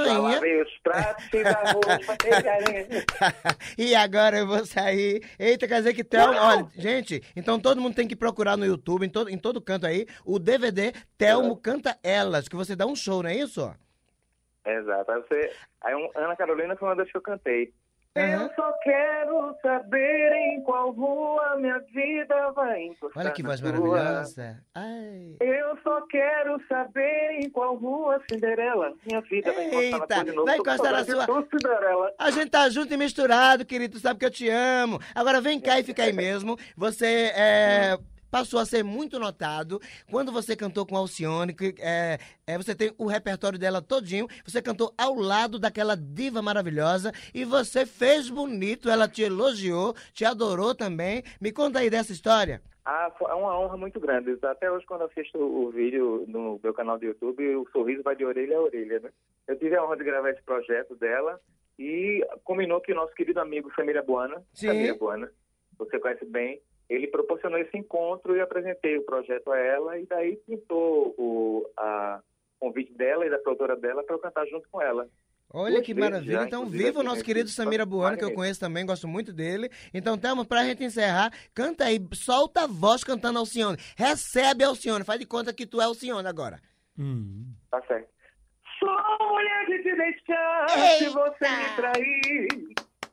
fiz 1.32 1.46
arroz, 1.46 2.06
passei 2.06 2.42
galinha. 2.42 2.88
e 3.78 3.96
agora 3.96 4.40
eu 4.40 4.46
vou 4.48 4.66
sair. 4.66 5.24
Eita, 5.40 5.70
quer 5.70 5.76
dizer 5.78 5.94
que 5.94 6.04
Thelma. 6.04 6.36
Olha, 6.42 6.68
gente, 6.76 7.22
então 7.34 7.58
todo 7.58 7.80
mundo 7.80 7.96
tem 7.96 8.08
que 8.10 8.18
procurar 8.18 8.58
no 8.58 8.66
YouTube, 8.66 9.06
em 9.06 9.10
todo, 9.10 9.30
em 9.30 9.38
todo 9.38 9.62
canto 9.62 9.86
aí, 9.88 10.06
o 10.26 10.38
DVD 10.38 10.92
Telmo 11.18 11.56
Canta 11.56 11.98
Elas, 12.04 12.50
que 12.50 12.58
você 12.58 12.76
dá 12.76 12.86
um 12.86 12.96
show, 12.96 13.24
não 13.24 13.30
é 13.30 13.36
isso? 13.38 13.74
Exato. 14.66 15.12
Aí, 15.14 15.22
você, 15.22 15.52
aí 15.82 15.96
um- 15.96 16.10
Ana 16.14 16.36
Carolina 16.36 16.76
foi 16.76 16.90
uma 16.90 16.96
das 16.98 17.10
que 17.10 17.16
eu 17.18 17.22
cantei. 17.22 17.74
Eu 18.16 18.50
só 18.56 18.74
quero 18.84 19.56
saber 19.62 20.32
em 20.34 20.62
qual 20.64 20.92
rua 20.92 21.56
minha 21.58 21.80
vida 21.94 22.52
vai 22.52 22.82
encostar 22.88 23.24
Olha 23.24 23.32
que 23.32 23.44
voz 23.44 23.62
maravilhosa. 23.62 24.58
Ai. 24.76 25.36
Eu 25.40 25.78
só 25.84 26.02
quero 26.08 26.60
saber 26.68 27.40
em 27.44 27.50
qual 27.50 27.76
rua, 27.76 28.20
Cinderela, 28.30 28.94
minha 29.06 29.22
vida 29.22 29.52
vai 29.54 29.66
encostar 29.68 29.84
Eita, 29.84 30.08
tua 30.08 30.24
de 30.24 30.32
novo. 30.32 30.46
vai 30.48 30.58
encostar 30.58 30.92
na 30.92 31.06
sua- 31.06 31.26
Cinderela. 31.50 32.14
A 32.18 32.32
gente 32.32 32.50
tá 32.50 32.68
junto 32.70 32.94
e 32.94 32.98
misturado, 32.98 33.66
querido. 33.66 33.94
Tu 33.98 34.02
sabe 34.02 34.20
que 34.20 34.26
eu 34.26 34.32
te 34.32 34.50
amo. 34.50 35.00
Agora 35.14 35.40
vem 35.40 35.60
cá 35.60 35.80
e 35.80 35.84
fica 35.84 36.04
aí 36.04 36.12
mesmo. 36.12 36.58
Você 36.76 37.32
é, 37.36 37.98
passou 38.30 38.60
a 38.60 38.66
ser 38.66 38.84
muito 38.84 39.20
notado 39.20 39.80
quando 40.10 40.32
você 40.32 40.56
cantou 40.56 40.86
com 40.86 40.96
a 40.96 41.00
Alcione. 41.00 41.54
Que, 41.54 41.76
é, 41.80 42.18
é, 42.48 42.58
você 42.58 42.74
tem 42.76 42.94
o 42.98 43.06
repertório 43.08 43.58
dela 43.60 43.82
todinho. 43.82 44.28
Você 44.46 44.62
cantou 44.62 44.94
ao 44.98 45.16
lado 45.16 45.60
daquela 45.60 45.96
diva 45.96 46.42
maravilhosa. 46.42 47.12
E 47.34 47.44
você 47.44 47.86
fez 47.86 48.30
bonito. 48.30 48.90
Ela 48.90 49.08
te 49.08 49.22
elogiou, 49.24 49.96
te 50.14 50.26
adorou 50.26 50.74
também. 50.76 51.24
Me 51.42 51.52
conta 51.52 51.80
aí 51.80 51.90
dessa 51.90 52.12
história. 52.12 52.62
Ah, 52.86 53.12
foi- 53.20 53.30
é 53.30 53.34
uma 53.36 53.60
honra 53.60 53.78
muito 53.78 54.00
grande. 54.00 54.36
Até 54.42 54.72
hoje, 54.72 54.86
quando 54.86 55.04
assisto 55.04 55.38
o 55.38 55.70
vídeo 55.70 56.26
no 56.28 56.60
meu 56.64 56.74
canal 56.74 56.98
do 56.98 57.06
YouTube, 57.06 57.56
o 57.58 57.68
sorriso 57.72 58.02
vai 58.02 58.16
de 58.16 58.26
orelha 58.26 58.58
a 58.58 58.62
orelha, 58.62 59.00
né? 59.00 59.10
Eu 59.48 59.58
tive 59.60 59.76
a 59.76 59.84
honra 59.84 59.98
de 59.98 60.04
gravar 60.04 60.30
esse 60.32 60.42
projeto 60.42 60.96
dela 60.96 61.40
e 61.78 62.26
combinou 62.44 62.82
que 62.82 62.92
o 62.92 62.96
nosso 62.96 63.14
querido 63.14 63.40
amigo 63.40 63.72
Samira 63.76 64.02
Buana, 64.02 64.42
Sim. 64.54 64.68
Samira 64.68 64.96
Buana, 64.96 65.32
você 65.78 66.00
conhece 66.00 66.26
bem, 66.26 66.60
ele 66.90 67.08
proporcionou 67.08 67.60
esse 67.60 67.78
encontro 67.78 68.36
e 68.36 68.42
apresentei 68.42 68.98
o 68.98 69.04
projeto 69.06 69.52
a 69.52 69.58
ela 69.60 70.00
e 70.00 70.06
daí 70.06 70.38
pintou 70.38 71.14
o 71.18 71.70
a 71.78 72.20
convite 72.60 72.92
dela 72.94 73.26
e 73.26 73.30
da 73.30 73.38
produtora 73.40 73.76
dela 73.76 74.04
para 74.04 74.16
eu 74.16 74.20
cantar 74.20 74.46
junto 74.48 74.68
com 74.70 74.82
ela. 74.82 75.08
Olha 75.52 75.76
Duas 75.76 75.86
que 75.86 75.94
vezes 75.94 76.10
maravilha. 76.10 76.34
já, 76.40 76.46
Então, 76.46 76.66
viva 76.66 76.98
o 76.98 77.02
aqui 77.02 77.10
nosso 77.10 77.24
querido 77.24 77.50
Samira 77.50 77.86
Buana, 77.86 78.18
que 78.18 78.24
eu 78.24 78.34
conheço 78.34 78.60
também, 78.60 78.86
gosto 78.86 79.08
muito 79.08 79.34
dele. 79.34 79.70
Então, 79.94 80.16
Thelma, 80.18 80.46
pra 80.46 80.64
gente 80.64 80.84
encerrar, 80.84 81.32
canta 81.56 81.86
aí, 81.86 82.00
solta 82.14 82.66
a 82.66 82.68
voz 82.68 83.04
cantando 83.04 83.40
Alcione. 83.40 83.78
Recebe 83.98 84.64
Alcione, 84.64 85.04
faz 85.04 85.20
de 85.20 85.26
conta 85.26 85.54
que 85.54 85.66
tu 85.66 85.82
é 85.82 85.86
Alcione 85.86 86.28
agora. 86.28 86.60
Hum. 86.98 87.52
Tá 87.72 87.82
certo. 87.88 88.10
Sou 88.78 89.28
mulher 89.28 89.66
de 89.66 89.84
te 89.84 89.96
deixar 89.96 90.70
se 90.70 91.06
Eita! 91.06 91.20
você 91.20 91.50
me 91.50 91.76
trair. 91.76 92.48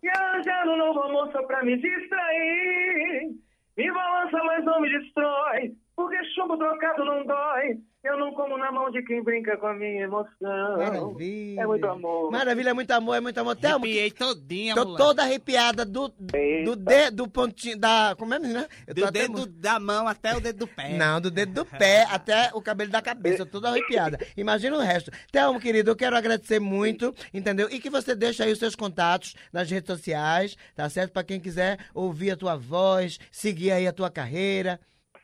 E 0.03 0.69
um 0.69 0.77
novo 0.77 1.01
amor 1.01 1.33
só 1.33 1.43
pra 1.45 1.65
me 1.65 1.77
distrair. 1.79 3.35
Me 3.77 3.91
balança, 3.93 4.43
mas 4.45 4.65
não 4.65 4.81
me 4.81 4.89
destrói. 4.89 5.77
Porque 5.97 6.17
chumbo 6.35 6.59
trocado 6.59 7.05
não 7.07 7.25
dói. 7.25 7.79
Eu 8.05 8.17
não 8.19 8.33
como 8.35 8.57
na 8.57 8.71
mão 8.71 8.89
de 8.91 9.03
quem 9.03 9.21
brinca 9.25 9.57
com 9.57 9.67
a 9.67 9.75
minha 9.75 10.05
emoção. 10.05 10.77
Maravilha. 10.77 11.63
É 11.63 11.67
muito 11.67 11.87
amor. 11.87 12.31
Maravilha, 12.31 12.71
é 12.71 12.73
muito 12.73 12.91
amor, 12.93 13.15
é 13.17 13.21
muito 13.21 13.39
amor. 13.39 13.57
Thelma, 13.57 13.85
Arrepiei 13.87 14.11
todinha, 14.13 14.75
tô 14.77 14.85
mulher. 14.85 14.97
toda 14.99 15.23
arrepiada 15.23 15.85
do, 15.85 16.09
do 16.09 16.77
dedo, 16.77 17.17
do 17.17 17.29
pontinho, 17.29 17.77
da... 17.77 18.15
Como 18.17 18.33
é, 18.33 18.39
menina? 18.39 18.69
Eu 18.87 18.95
tô 18.95 19.01
Do 19.01 19.07
até 19.09 19.21
dedo 19.21 19.47
da 19.47 19.81
mão 19.81 20.07
até 20.07 20.37
o 20.37 20.41
dedo 20.41 20.59
do 20.59 20.69
pé. 20.69 20.91
Não, 20.99 21.21
do 21.21 21.33
dedo 21.33 21.53
do 21.53 21.65
pé 21.65 22.07
até 22.09 22.51
o 22.55 22.61
cabelo 22.63 22.93
da 22.93 23.03
cabeça, 23.03 23.43
eu 23.43 23.47
tô 23.47 23.53
toda 23.53 23.71
arrepiada. 23.71 24.19
Imagina 24.37 24.77
o 24.77 24.81
resto. 24.81 25.11
Thelmo, 25.33 25.59
querido, 25.59 25.91
eu 25.91 25.97
quero 25.97 26.15
agradecer 26.15 26.61
muito, 26.61 27.13
entendeu? 27.35 27.69
E 27.71 27.81
que 27.81 27.91
você 27.91 28.15
deixe 28.15 28.41
aí 28.43 28.53
os 28.53 28.59
seus 28.59 28.77
contatos 28.77 29.35
nas 29.53 29.69
redes 29.69 29.89
sociais, 29.89 30.57
tá 30.77 30.89
certo? 30.89 31.11
Pra 31.11 31.25
quem 31.25 31.41
quiser 31.41 31.79
ouvir 31.93 32.31
a 32.33 32.37
tua 32.37 32.55
voz, 32.55 33.19
seguir 33.33 33.73
aí 33.73 33.87
a 33.87 33.93
tua 33.93 34.11
carreira. 34.11 34.79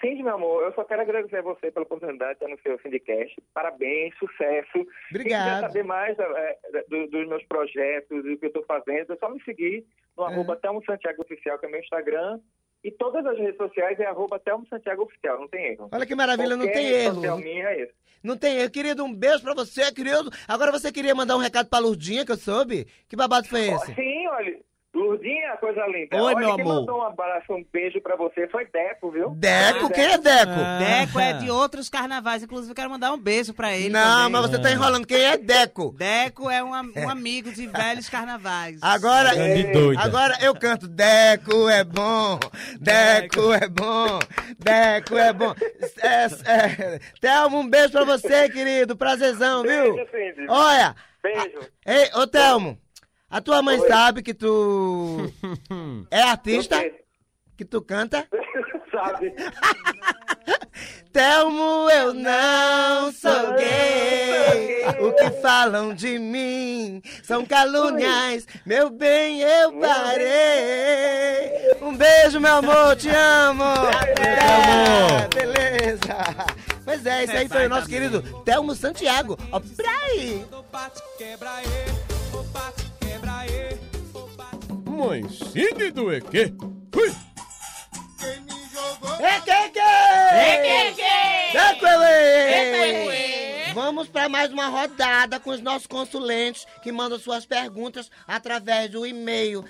Sim, 0.04 0.22
meu 0.22 0.34
amor, 0.34 0.64
eu 0.64 0.72
só 0.74 0.82
quero 0.84 1.02
agradecer 1.02 1.36
a 1.36 1.42
você 1.42 1.70
pela 1.70 1.84
oportunidade 1.84 2.32
de 2.38 2.44
estar 2.44 2.48
no 2.48 2.60
seu 2.62 2.78
Syndicast. 2.80 3.36
Parabéns, 3.54 4.12
sucesso. 4.18 4.72
Quem 4.72 4.84
quiser 4.84 5.10
Obrigado. 5.20 5.60
saber 5.60 5.84
mais 5.84 6.18
é, 6.18 6.58
do- 6.88 7.06
dos 7.06 7.28
meus 7.28 7.44
projetos 7.46 8.24
e 8.24 8.32
o 8.32 8.38
que 8.38 8.46
eu 8.46 8.48
estou 8.48 8.64
fazendo, 8.64 9.12
é 9.12 9.16
só 9.16 9.28
me 9.30 9.40
seguir 9.44 9.84
no 10.16 10.24
É. 10.24 10.32
arroba 10.32 10.56
Telmo 10.56 10.84
Santiago 10.84 11.22
Oficial, 11.22 11.58
que 11.58 11.66
é 11.66 11.68
meu 11.68 11.80
Instagram. 11.80 12.40
E 12.84 12.90
todas 12.90 13.24
as 13.24 13.38
redes 13.38 13.56
sociais 13.56 14.00
é 14.00 14.06
arroba 14.06 14.40
Telmo 14.40 14.66
Santiago 14.66 15.04
Oficial, 15.04 15.38
não 15.38 15.46
tem 15.46 15.66
erro. 15.66 15.88
Olha 15.92 16.04
que 16.04 16.16
maravilha, 16.16 16.56
não 16.56 16.66
Qualquer 16.66 16.72
tem 16.80 16.84
rede 16.90 17.04
erro. 17.04 17.14
social 17.14 17.38
minha 17.38 17.64
é 17.68 17.82
isso. 17.84 17.92
Não 18.24 18.36
tem 18.36 18.56
erro. 18.58 18.70
Querido, 18.72 19.04
um 19.04 19.14
beijo 19.14 19.42
pra 19.42 19.54
você, 19.54 19.92
querido. 19.92 20.30
Agora 20.48 20.72
você 20.72 20.90
queria 20.90 21.14
mandar 21.14 21.36
um 21.36 21.40
recado 21.40 21.68
pra 21.68 21.78
Lurdinha, 21.78 22.26
que 22.26 22.32
eu 22.32 22.36
soube? 22.36 22.86
Que 23.08 23.14
babado 23.14 23.46
foi 23.46 23.68
esse? 23.68 23.94
Sim, 23.94 24.26
olha, 24.28 24.58
Lurdinha, 25.02 25.56
coisa 25.58 25.84
linda. 25.86 26.16
Oi, 26.16 26.22
olha, 26.34 26.38
meu 26.46 26.54
quem 26.56 26.64
amor. 26.64 26.74
mandou 26.80 26.98
um 26.98 27.02
abraço, 27.02 27.52
um 27.52 27.64
beijo 27.72 28.00
pra 28.00 28.16
você 28.16 28.46
foi 28.48 28.66
Deco, 28.66 29.10
viu? 29.10 29.30
Deco? 29.30 29.90
Quem 29.92 30.04
é 30.04 30.18
Deco? 30.18 30.52
Deco 30.78 31.20
é 31.20 31.32
de 31.34 31.50
outros 31.50 31.88
carnavais, 31.90 32.42
inclusive 32.42 32.70
eu 32.70 32.74
quero 32.76 32.90
mandar 32.90 33.12
um 33.12 33.18
beijo 33.18 33.52
pra 33.52 33.76
ele 33.76 33.90
Não, 33.90 34.00
também. 34.26 34.30
mas 34.32 34.50
você 34.50 34.58
tá 34.60 34.70
enrolando. 34.70 35.06
Quem 35.06 35.22
é 35.24 35.36
Deco? 35.36 35.94
Deco 35.98 36.48
é 36.50 36.62
um, 36.62 36.72
am- 36.72 36.92
um 36.96 37.08
amigo 37.08 37.50
de 37.52 37.66
velhos 37.66 38.08
carnavais. 38.08 38.78
Agora, 38.82 39.34
Grande 39.34 39.72
doida. 39.72 40.00
agora 40.02 40.36
eu 40.40 40.54
canto 40.54 40.86
Deco 40.88 41.68
é 41.68 41.84
bom, 41.84 42.38
Deco 42.80 43.52
é 43.52 43.68
bom, 43.68 44.18
Deco 44.58 45.16
é 45.18 45.32
bom. 45.32 45.54
É, 46.00 46.24
é, 46.52 47.00
Thelmo, 47.20 47.58
um 47.60 47.68
beijo 47.68 47.90
pra 47.92 48.04
você, 48.04 48.48
querido. 48.48 48.96
Prazerzão, 48.96 49.62
viu? 49.62 49.94
Beijo, 49.94 50.10
Cindy. 50.10 50.46
Olha, 50.48 50.94
Beijo. 51.22 51.58
ei, 51.86 52.10
ô 52.14 52.26
Thelmo, 52.26 52.78
A 53.32 53.40
tua 53.40 53.62
mãe 53.62 53.80
sabe 53.88 54.22
que 54.22 54.34
tu 54.34 55.32
é 56.10 56.20
artista? 56.20 56.84
Que 57.56 57.64
tu 57.64 57.80
canta? 57.80 58.28
Sabe? 58.92 59.34
Telmo, 61.10 61.88
eu 61.90 62.12
não 62.12 63.10
sou 63.10 63.54
gay. 63.56 64.84
O 65.00 65.12
que 65.12 65.30
falam 65.40 65.94
de 65.94 66.18
mim 66.18 67.00
são 67.22 67.46
calúnias. 67.46 68.46
Meu 68.66 68.90
bem, 68.90 69.40
eu 69.40 69.72
parei. 69.80 71.72
Um 71.80 71.96
beijo, 71.96 72.38
meu 72.38 72.56
amor, 72.56 72.96
te 72.96 73.08
amo. 73.08 73.64
É, 74.20 75.28
beleza. 75.34 76.02
Pois 76.84 77.06
é, 77.06 77.24
esse 77.24 77.36
aí 77.36 77.48
foi 77.48 77.64
o 77.66 77.70
nosso 77.70 77.88
querido 77.88 78.20
Telmo 78.44 78.74
Santiago. 78.74 79.38
Ó, 79.50 79.60
pra 79.60 79.90
aí. 80.04 80.44
Mas 84.92 85.38
Cine 85.38 85.90
do 85.90 86.12
EQ. 86.12 86.54
Ui! 86.96 87.12
É 89.20 89.40
que 89.40 89.70
que? 89.70 89.80
É 89.80 90.56
que 90.62 90.94
que? 90.94 91.56
É 91.56 91.74
que 91.74 91.86
É 91.86 93.16
que? 93.16 93.21
Vamos 93.74 94.08
para 94.08 94.28
mais 94.28 94.52
uma 94.52 94.68
rodada 94.68 95.40
com 95.40 95.50
os 95.50 95.62
nossos 95.62 95.86
consulentes 95.86 96.66
que 96.82 96.92
mandam 96.92 97.18
suas 97.18 97.46
perguntas 97.46 98.10
através 98.26 98.90
do 98.90 99.06
e-mail 99.06 99.64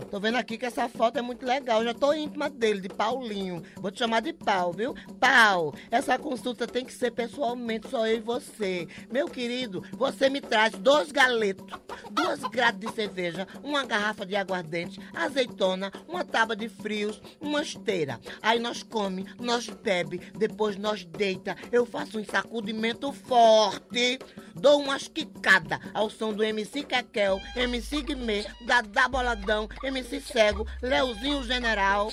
Tô 0.10 0.20
vendo 0.20 0.36
aqui 0.36 0.58
que 0.58 0.66
essa 0.66 0.88
foto 0.90 1.18
é 1.18 1.22
muito 1.22 1.46
legal. 1.46 1.84
Já 1.84 1.94
tô 1.94 2.14
íntima 2.14 2.50
dele, 2.50 2.82
de 2.82 2.90
Paulinho. 2.90 3.64
Vou 3.76 3.92
te 3.92 4.00
chamar 4.00 4.22
de 4.22 4.34
Pau, 4.34 4.72
viu? 4.74 4.96
Pau, 5.20 5.74
essa 5.90 6.18
consulta 6.18 6.68
tem 6.68 6.86
que 6.86 6.94
ser 6.94 7.12
pessoalmente, 7.12 7.90
só 7.90 8.08
eu 8.08 8.18
e 8.18 8.20
você. 8.20 8.88
Meu 9.12 9.28
querido, 9.28 9.84
você 9.94 10.30
me 10.30 10.42
traz 10.42 10.74
dois 10.74 11.12
galetos, 11.12 11.66
duas 12.12 12.40
grades 12.42 12.80
de 12.80 12.96
cerveja, 12.96 13.48
uma 13.64 13.86
garrafa 13.86 14.26
de 14.26 14.36
aguardente, 14.36 15.00
azeitona, 15.14 15.92
uma 16.08 16.24
tábua 16.24 16.56
de 16.56 16.68
frios, 16.70 17.22
uma 17.40 17.62
esteira. 17.62 18.20
Aí 18.42 18.60
nós 18.60 18.84
come, 18.84 19.26
nós 19.40 19.68
bebe, 19.70 20.20
depois 20.38 20.78
nós 20.78 21.06
deita. 21.06 21.56
Eu 21.72 21.86
faço 21.86 22.20
um 22.20 22.26
sacudimento 22.26 23.12
forte, 23.12 24.20
dou 24.56 24.82
umas 24.82 25.08
quicadas 25.08 25.80
ao 25.94 26.10
som 26.10 26.34
do 26.34 26.44
MC 26.44 26.84
Kekel, 26.84 27.40
MC 27.56 28.02
Guimê, 28.02 28.46
Dadá 28.66 29.08
Boladão, 29.32 29.70
MC 29.84 30.20
Cego, 30.20 30.68
Leozinho 30.82 31.44
General. 31.44 32.12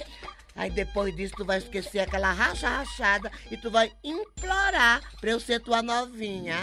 Aí 0.55 0.71
depois 0.71 1.15
disso 1.15 1.35
tu 1.37 1.45
vai 1.45 1.59
esquecer 1.59 2.01
aquela 2.01 2.33
racha 2.33 2.69
rachada 2.69 3.31
e 3.49 3.57
tu 3.57 3.71
vai 3.71 3.93
implorar 4.03 5.01
pra 5.21 5.31
eu 5.31 5.39
ser 5.39 5.61
tua 5.61 5.83
novinha. 5.83 6.57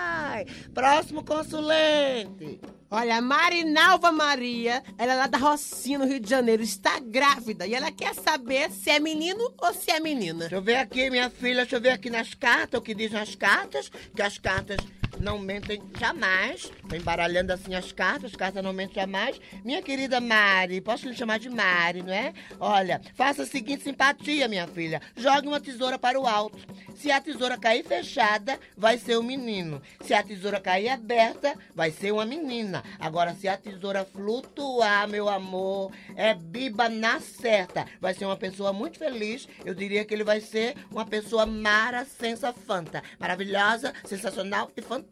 Próximo 0.72 1.22
consulente. 1.22 2.60
Olha, 2.90 3.20
Marinalva 3.20 4.10
Maria, 4.10 4.82
ela 4.98 5.12
é 5.12 5.16
lá 5.16 5.26
da 5.26 5.36
Rocinha, 5.36 5.98
no 5.98 6.06
Rio 6.06 6.18
de 6.18 6.28
Janeiro, 6.28 6.62
está 6.62 6.98
grávida 6.98 7.66
e 7.66 7.74
ela 7.74 7.92
quer 7.92 8.14
saber 8.14 8.70
se 8.70 8.90
é 8.90 8.98
menino 8.98 9.52
ou 9.58 9.72
se 9.74 9.90
é 9.90 10.00
menina. 10.00 10.40
Deixa 10.40 10.56
eu 10.56 10.62
ver 10.62 10.76
aqui, 10.76 11.10
minha 11.10 11.28
filha, 11.28 11.62
deixa 11.62 11.76
eu 11.76 11.80
ver 11.80 11.90
aqui 11.90 12.08
nas 12.08 12.34
cartas, 12.34 12.80
o 12.80 12.82
que 12.82 12.94
diz 12.94 13.12
nas 13.12 13.34
cartas, 13.34 13.90
que 14.14 14.22
as 14.22 14.38
cartas 14.38 14.78
não 15.20 15.38
mentem 15.38 15.82
jamais. 15.98 16.72
Tô 16.88 16.96
embaralhando 16.96 17.52
assim 17.52 17.74
as 17.74 17.92
cartas, 17.92 18.30
as 18.30 18.36
cartas 18.36 18.64
não 18.64 18.72
mentem 18.72 18.96
jamais. 18.96 19.40
Minha 19.64 19.82
querida 19.82 20.20
Mari, 20.20 20.80
posso 20.80 21.08
lhe 21.08 21.14
chamar 21.14 21.38
de 21.38 21.50
Mari, 21.50 22.02
não 22.02 22.12
é? 22.12 22.32
Olha, 22.58 23.00
faça 23.14 23.42
a 23.42 23.46
seguinte 23.46 23.84
simpatia, 23.84 24.48
minha 24.48 24.66
filha. 24.66 25.00
Jogue 25.16 25.46
uma 25.46 25.60
tesoura 25.60 25.98
para 25.98 26.18
o 26.18 26.26
alto. 26.26 26.58
Se 26.94 27.10
a 27.10 27.20
tesoura 27.20 27.58
cair 27.58 27.84
fechada, 27.84 28.58
vai 28.76 28.98
ser 28.98 29.18
um 29.18 29.22
menino. 29.22 29.80
Se 30.00 30.14
a 30.14 30.22
tesoura 30.22 30.60
cair 30.60 30.88
aberta, 30.88 31.54
vai 31.74 31.90
ser 31.90 32.12
uma 32.12 32.24
menina. 32.24 32.82
Agora, 32.98 33.34
se 33.34 33.46
a 33.46 33.56
tesoura 33.56 34.04
flutuar, 34.04 35.06
meu 35.08 35.28
amor, 35.28 35.92
é 36.16 36.34
biba 36.34 36.88
na 36.88 37.20
certa. 37.20 37.86
Vai 38.00 38.14
ser 38.14 38.24
uma 38.24 38.36
pessoa 38.36 38.72
muito 38.72 38.98
feliz. 38.98 39.46
Eu 39.64 39.74
diria 39.74 40.04
que 40.04 40.14
ele 40.14 40.24
vai 40.24 40.40
ser 40.40 40.76
uma 40.90 41.04
pessoa 41.04 41.44
mara, 41.44 42.04
sensa, 42.04 42.52
fanta. 42.52 43.02
Maravilhosa, 43.18 43.92
sensacional 44.04 44.70
e 44.76 44.82
fantástica. 44.82 45.09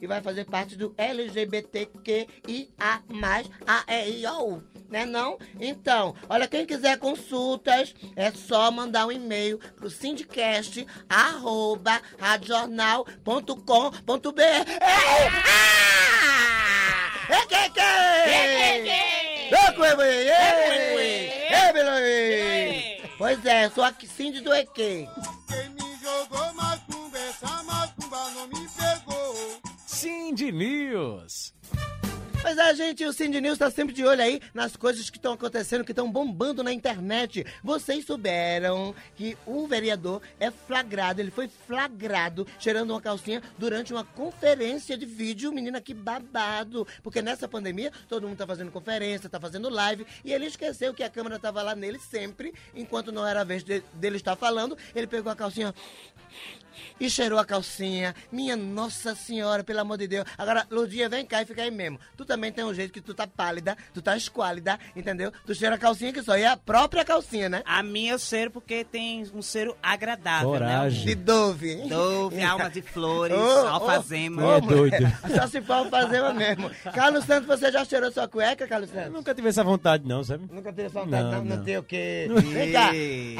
E 0.00 0.06
vai 0.06 0.20
fazer 0.20 0.44
parte 0.44 0.76
do 0.76 0.94
LGBTQIA+, 0.96 2.28
AEIOU. 3.66 4.62
Né 4.88 5.04
não? 5.06 5.38
Então, 5.58 6.14
olha, 6.28 6.46
quem 6.46 6.64
quiser 6.66 6.98
consultas, 6.98 7.94
é 8.14 8.30
só 8.30 8.70
mandar 8.70 9.06
um 9.06 9.12
e-mail 9.12 9.58
pro 9.76 9.90
sindicast, 9.90 10.86
arroba, 11.08 12.00
radiojornal.com.br. 12.18 14.40
É, 14.40 14.64
ah! 15.46 17.10
É 17.30 17.46
que 17.46 17.70
que? 17.70 17.80
É 17.80 18.78
que 18.78 18.84
que? 18.84 18.90
É, 21.50 21.72
Beloí. 21.72 23.00
Pois 23.16 23.46
é, 23.46 23.70
sou 23.70 23.84
aqui 23.84 24.06
Cindy 24.06 24.40
do 24.40 24.52
EQ. 24.52 25.08
Cindy 30.34 30.50
News. 30.50 31.54
Pois 32.42 32.58
é, 32.58 32.74
gente, 32.74 33.04
o 33.04 33.12
Cindy 33.12 33.40
News 33.40 33.56
tá 33.56 33.70
sempre 33.70 33.94
de 33.94 34.04
olho 34.04 34.20
aí 34.20 34.40
nas 34.52 34.74
coisas 34.76 35.08
que 35.08 35.16
estão 35.16 35.32
acontecendo, 35.32 35.84
que 35.84 35.92
estão 35.92 36.10
bombando 36.10 36.60
na 36.60 36.72
internet. 36.72 37.46
Vocês 37.62 38.04
souberam 38.04 38.92
que 39.14 39.38
o 39.46 39.64
vereador 39.68 40.20
é 40.40 40.50
flagrado, 40.50 41.20
ele 41.20 41.30
foi 41.30 41.46
flagrado 41.48 42.44
cheirando 42.58 42.90
uma 42.90 43.00
calcinha 43.00 43.40
durante 43.56 43.92
uma 43.92 44.04
conferência 44.04 44.98
de 44.98 45.06
vídeo. 45.06 45.52
Menina, 45.52 45.80
que 45.80 45.94
babado! 45.94 46.84
Porque 47.00 47.22
nessa 47.22 47.46
pandemia, 47.46 47.92
todo 48.08 48.26
mundo 48.26 48.36
tá 48.36 48.46
fazendo 48.46 48.72
conferência, 48.72 49.30
tá 49.30 49.38
fazendo 49.38 49.68
live, 49.70 50.04
e 50.24 50.32
ele 50.32 50.46
esqueceu 50.46 50.92
que 50.92 51.04
a 51.04 51.08
câmera 51.08 51.38
tava 51.38 51.62
lá 51.62 51.76
nele 51.76 52.00
sempre, 52.00 52.52
enquanto 52.74 53.12
não 53.12 53.24
era 53.24 53.42
a 53.42 53.44
vez 53.44 53.62
de- 53.62 53.84
dele 53.94 54.16
estar 54.16 54.34
falando. 54.34 54.76
Ele 54.96 55.06
pegou 55.06 55.30
a 55.30 55.36
calcinha 55.36 55.72
e 56.98 57.08
cheirou 57.10 57.38
a 57.38 57.44
calcinha. 57.44 58.14
Minha 58.30 58.56
Nossa 58.56 59.14
Senhora, 59.14 59.62
pelo 59.64 59.80
amor 59.80 59.98
de 59.98 60.06
Deus. 60.06 60.24
Agora, 60.38 60.66
Ludinha, 60.70 61.08
vem 61.08 61.24
cá 61.24 61.42
e 61.42 61.46
fica 61.46 61.62
aí 61.62 61.70
mesmo. 61.70 61.98
Tu 62.16 62.24
também 62.24 62.52
tem 62.52 62.64
um 62.64 62.74
jeito 62.74 62.92
que 62.92 63.00
tu 63.00 63.14
tá 63.14 63.26
pálida, 63.26 63.76
tu 63.92 64.00
tá 64.02 64.16
esquálida, 64.16 64.78
entendeu? 64.94 65.32
Tu 65.46 65.54
cheira 65.54 65.74
a 65.74 65.78
calcinha 65.78 66.12
que 66.12 66.22
só 66.22 66.34
é 66.36 66.46
a 66.46 66.56
própria 66.56 67.04
calcinha, 67.04 67.48
né? 67.48 67.62
A 67.64 67.82
minha 67.82 68.12
eu 68.12 68.18
cheiro 68.18 68.50
porque 68.50 68.84
tem 68.84 69.24
um 69.34 69.42
cheiro 69.42 69.76
agradável, 69.82 70.48
Coragem. 70.50 71.04
De 71.06 71.14
Dove. 71.14 71.74
né? 71.76 71.86
Dove, 71.88 72.42
alma 72.42 72.70
de 72.70 72.82
flores, 72.82 73.36
ô, 73.36 73.66
alfazema. 73.68 74.44
ô, 74.44 74.56
É 74.56 74.60
doido. 74.60 74.96
Só 75.34 75.46
se 75.46 75.60
for 75.62 75.72
alfazema 75.74 76.32
mesmo. 76.32 76.70
Carlos 76.94 77.24
Santos, 77.24 77.46
você 77.46 77.70
já 77.72 77.84
cheirou 77.84 78.10
sua 78.12 78.28
cueca, 78.28 78.66
Carlos 78.66 78.88
Eu 78.90 78.96
Santos? 78.96 79.12
nunca 79.12 79.34
tive 79.34 79.48
essa 79.48 79.64
vontade, 79.64 80.06
não, 80.06 80.22
sabe? 80.22 80.44
Nunca 80.52 80.72
teve 80.72 80.86
essa 80.88 81.00
vontade, 81.00 81.22
não, 81.24 81.30
Não, 81.32 81.44
não, 81.44 81.56
não. 81.56 81.64
tem 81.64 81.76
o 81.78 81.82
quê? 81.82 82.28
Vem 82.52 82.72
cá, 82.72 82.90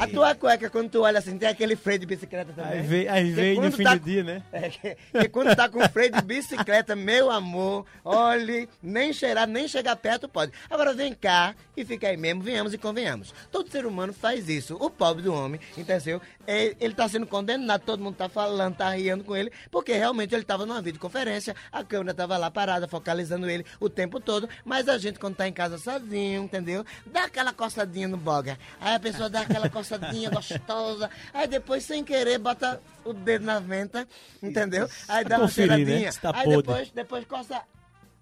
a 0.03 0.07
tua 0.07 0.35
cueca, 0.35 0.69
quando 0.69 0.89
tu 0.89 1.01
olha 1.01 1.19
assim, 1.19 1.37
tem 1.37 1.47
aquele 1.49 1.75
freio 1.75 1.99
de 1.99 2.05
bicicleta 2.05 2.51
também? 2.53 2.79
Às 2.79 2.85
vezes, 2.85 3.07
às 3.11 3.24
Vezes, 3.33 3.63
no 3.63 3.71
fim 3.71 3.83
tá 3.83 3.95
do 3.95 3.99
dia, 3.99 4.23
né? 4.23 4.43
É, 4.51 4.69
que, 4.69 4.97
que 5.19 5.29
quando 5.29 5.55
tá 5.55 5.67
com 5.69 5.79
freio 5.89 6.11
de 6.11 6.21
bicicleta, 6.21 6.95
meu 6.95 7.29
amor, 7.31 7.85
olhe, 8.03 8.67
nem 8.81 9.11
cheirar, 9.13 9.47
nem 9.47 9.67
chegar 9.67 9.95
perto 9.95 10.27
pode. 10.27 10.51
Agora 10.69 10.93
vem 10.93 11.13
cá 11.13 11.55
e 11.75 11.83
fica 11.85 12.07
aí 12.07 12.17
mesmo, 12.17 12.41
venhamos 12.41 12.73
e 12.73 12.77
convenhamos. 12.77 13.33
Todo 13.51 13.69
ser 13.69 13.85
humano 13.85 14.13
faz 14.13 14.49
isso. 14.49 14.75
O 14.79 14.89
pobre 14.89 15.23
do 15.23 15.33
homem, 15.33 15.59
entendeu? 15.77 16.21
É, 16.47 16.75
Ele 16.79 16.93
tá 16.93 17.07
sendo 17.07 17.25
condenado, 17.25 17.81
todo 17.81 18.03
mundo 18.03 18.15
tá 18.15 18.29
falando, 18.29 18.75
tá 18.75 18.89
rindo 18.91 19.23
com 19.23 19.35
ele, 19.35 19.51
porque 19.71 19.93
realmente 19.93 20.33
ele 20.33 20.43
tava 20.43 20.65
numa 20.65 20.81
videoconferência, 20.81 21.55
a 21.71 21.83
câmera 21.83 22.13
tava 22.13 22.37
lá 22.37 22.49
parada, 22.51 22.87
focalizando 22.87 23.49
ele 23.49 23.65
o 23.79 23.89
tempo 23.89 24.19
todo, 24.19 24.47
mas 24.63 24.87
a 24.87 24.97
gente 24.97 25.19
quando 25.19 25.35
tá 25.35 25.47
em 25.47 25.53
casa 25.53 25.77
sozinho, 25.77 26.43
entendeu? 26.43 26.85
Dá 27.05 27.25
aquela 27.25 27.53
coçadinha 27.53 28.07
no 28.07 28.17
boga. 28.17 28.57
Aí 28.79 28.95
a 28.95 28.99
pessoa 28.99 29.29
dá 29.29 29.41
aquela 29.41 29.69
coçadinha 29.69 30.29
gostosa, 30.31 31.09
aí 31.33 31.47
depois 31.47 31.83
sem 31.83 32.03
querer 32.03 32.37
bota 32.37 32.81
o 33.03 33.13
dedo 33.15 33.45
na 33.45 33.59
venta, 33.59 34.07
entendeu? 34.41 34.89
Aí 35.07 35.23
dá 35.25 35.37
uma 35.37 35.45
né? 35.45 35.51
cheiradinha. 35.51 36.13
Tá 36.13 36.31
aí 36.33 36.43
podre. 36.45 36.57
depois, 36.61 36.91
depois 36.91 37.25
coça 37.25 37.61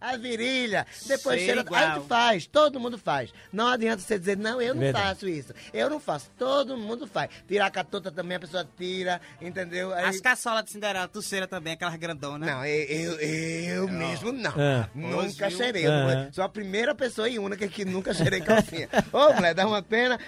a 0.02 0.18
virilha, 0.18 0.86
depois 1.08 1.38
Sei 1.38 1.46
cheira. 1.46 1.62
igual. 1.62 1.82
Aí 1.82 1.94
tu 1.94 2.02
faz, 2.08 2.46
todo 2.46 2.78
mundo 2.78 2.98
faz. 2.98 3.34
Não 3.54 3.68
adianta 3.68 4.02
você 4.02 4.20
dizer, 4.20 4.36
não, 4.36 4.62
eu 4.62 4.74
não 4.74 4.82
Verdade. 4.82 5.06
faço 5.06 5.30
isso. 5.30 5.54
Eu 5.74 5.90
não 5.90 5.98
faço, 5.98 6.30
todo 6.38 6.76
mundo 6.76 7.08
faz. 7.08 7.30
Tirar 7.48 7.68
a 7.68 7.72
catota 7.72 8.12
também, 8.12 8.36
a 8.36 8.40
pessoa 8.42 8.68
tira, 8.78 9.22
entendeu? 9.42 9.94
Aí... 9.94 10.04
As 10.04 10.20
caçolas 10.20 10.66
de 10.66 10.72
Cinderela, 10.72 11.08
tu 11.08 11.22
cheira 11.22 11.48
também, 11.48 11.72
aquelas 11.76 11.96
grandonas. 11.96 12.50
Não, 12.50 12.66
eu, 12.66 12.84
eu, 12.84 13.20
eu 13.22 13.88
mesmo 13.88 14.34
não. 14.34 14.52
Ah. 14.58 14.90
Nunca 14.94 15.48
Hoje, 15.48 15.56
cheirei. 15.56 15.86
Eu 15.88 15.92
não- 15.92 16.10
Ah. 16.10 16.30
Sou 16.34 16.44
a 16.44 16.50
primeira 16.50 16.94
pessoa 16.94 17.30
e 17.30 17.40
única 17.40 17.66
que 17.70 17.86
nunca 17.86 18.14
cheirei 18.14 18.42
calcinha. 18.42 18.90
Ô, 19.14 19.32
mulher, 19.32 19.54
dá 19.54 19.66
uma 19.66 19.82
pena. 19.82 20.20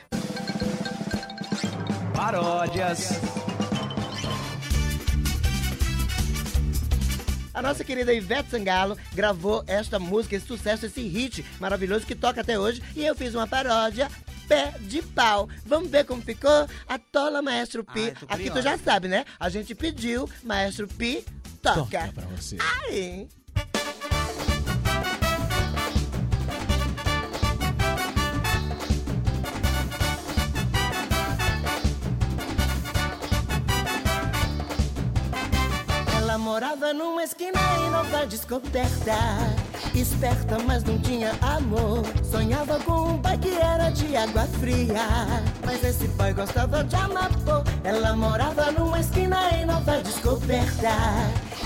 Paródias. 2.16 3.10
A 7.56 7.62
nossa 7.62 7.86
querida 7.86 8.14
Ivete 8.14 8.50
Sangalo 8.50 8.98
gravou 9.14 9.64
esta 9.66 9.98
música, 9.98 10.36
esse 10.36 10.46
sucesso, 10.46 10.86
esse 10.86 11.02
hit 11.08 11.44
maravilhoso 11.58 12.06
que 12.06 12.14
toca 12.14 12.42
até 12.42 12.60
hoje. 12.60 12.84
E 12.94 13.06
eu 13.06 13.16
fiz 13.16 13.34
uma 13.34 13.48
paródia. 13.48 14.10
Pé 14.46 14.76
de 14.82 15.02
pau. 15.02 15.50
Vamos 15.66 15.90
ver 15.90 16.04
como 16.04 16.22
ficou? 16.22 16.68
Atola 16.88 17.42
Maestro 17.42 17.84
Pi. 17.84 18.12
Tô 18.12 18.26
Aqui 18.28 18.52
tu 18.52 18.62
já 18.62 18.78
sabe, 18.78 19.08
né? 19.08 19.26
A 19.40 19.50
gente 19.50 19.74
pediu, 19.74 20.30
Maestro 20.44 20.86
Pi, 20.86 21.26
toca. 21.62 21.80
Toca 21.86 22.12
pra 22.14 22.26
você. 22.28 22.58
Aí. 22.60 23.28
Morava 36.46 36.94
numa 36.94 37.24
esquina 37.24 37.60
em 37.80 37.90
Nova 37.90 38.24
Descoberta. 38.28 39.18
Esperta, 39.96 40.60
mas 40.60 40.84
não 40.84 41.00
tinha 41.00 41.32
amor. 41.42 42.04
Sonhava 42.24 42.78
com 42.82 43.14
um 43.14 43.18
pai 43.18 43.36
que 43.40 43.50
era 43.50 43.90
de 43.90 44.16
água 44.16 44.44
fria. 44.60 45.08
Mas 45.66 45.84
esse 45.84 46.08
pai 46.10 46.34
gostava 46.34 46.84
de 46.84 46.96
amapô. 46.96 47.64
Ela 47.84 48.16
morava 48.16 48.72
numa 48.72 49.00
esquina 49.00 49.50
em 49.56 49.66
Nova 49.66 50.04
Descoberta. 50.04 50.94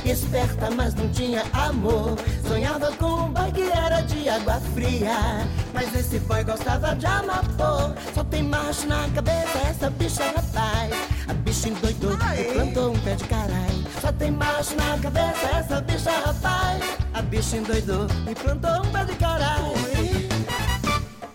Esperta, 0.05 0.71
mas 0.71 0.93
não 0.95 1.09
tinha 1.09 1.43
amor. 1.53 2.15
Sonhava 2.47 2.91
com 2.93 3.25
um 3.25 3.33
pai 3.33 3.51
que 3.51 3.69
era 3.69 4.01
de 4.01 4.29
água 4.29 4.59
fria. 4.73 5.47
Mas 5.73 5.93
esse 5.95 6.19
boy 6.19 6.43
gostava 6.43 6.95
de 6.95 7.05
amapô. 7.05 7.93
Só 8.13 8.23
tem 8.23 8.43
macho 8.43 8.87
na 8.87 9.07
cabeça 9.09 9.57
essa 9.69 9.89
bicha, 9.89 10.23
rapaz. 10.23 10.91
A 11.27 11.33
bicha 11.33 11.69
endoidou 11.69 12.13
e 12.13 12.43
plantou 12.53 12.93
um 12.93 12.99
pé 12.99 13.15
de 13.15 13.23
caralho. 13.25 13.85
Só 14.01 14.11
tem 14.11 14.31
macho 14.31 14.75
na 14.75 14.97
cabeça 14.97 15.47
essa 15.57 15.81
bicha, 15.81 16.11
rapaz. 16.11 16.83
A 17.13 17.21
bicha 17.21 17.57
endoidou 17.57 18.07
e 18.29 18.35
plantou 18.35 18.85
um 18.85 18.91
pé 18.91 19.03
de 19.05 19.15
caralho. 19.15 19.73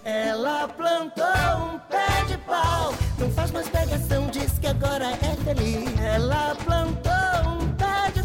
Ela 0.05 0.69
plantou 0.69 1.25
um 1.25 1.79
pé 1.91 2.25
de 2.27 2.37
pau. 2.39 2.95
Não 3.19 3.31
faz 3.31 3.51
mais 3.51 3.69
pegação, 3.69 4.27
diz 4.29 4.59
que 4.59 4.67
agora 4.67 5.11
é 5.11 5.37
feliz. 5.45 6.01
Ela 6.01 6.55
plantou 6.65 7.14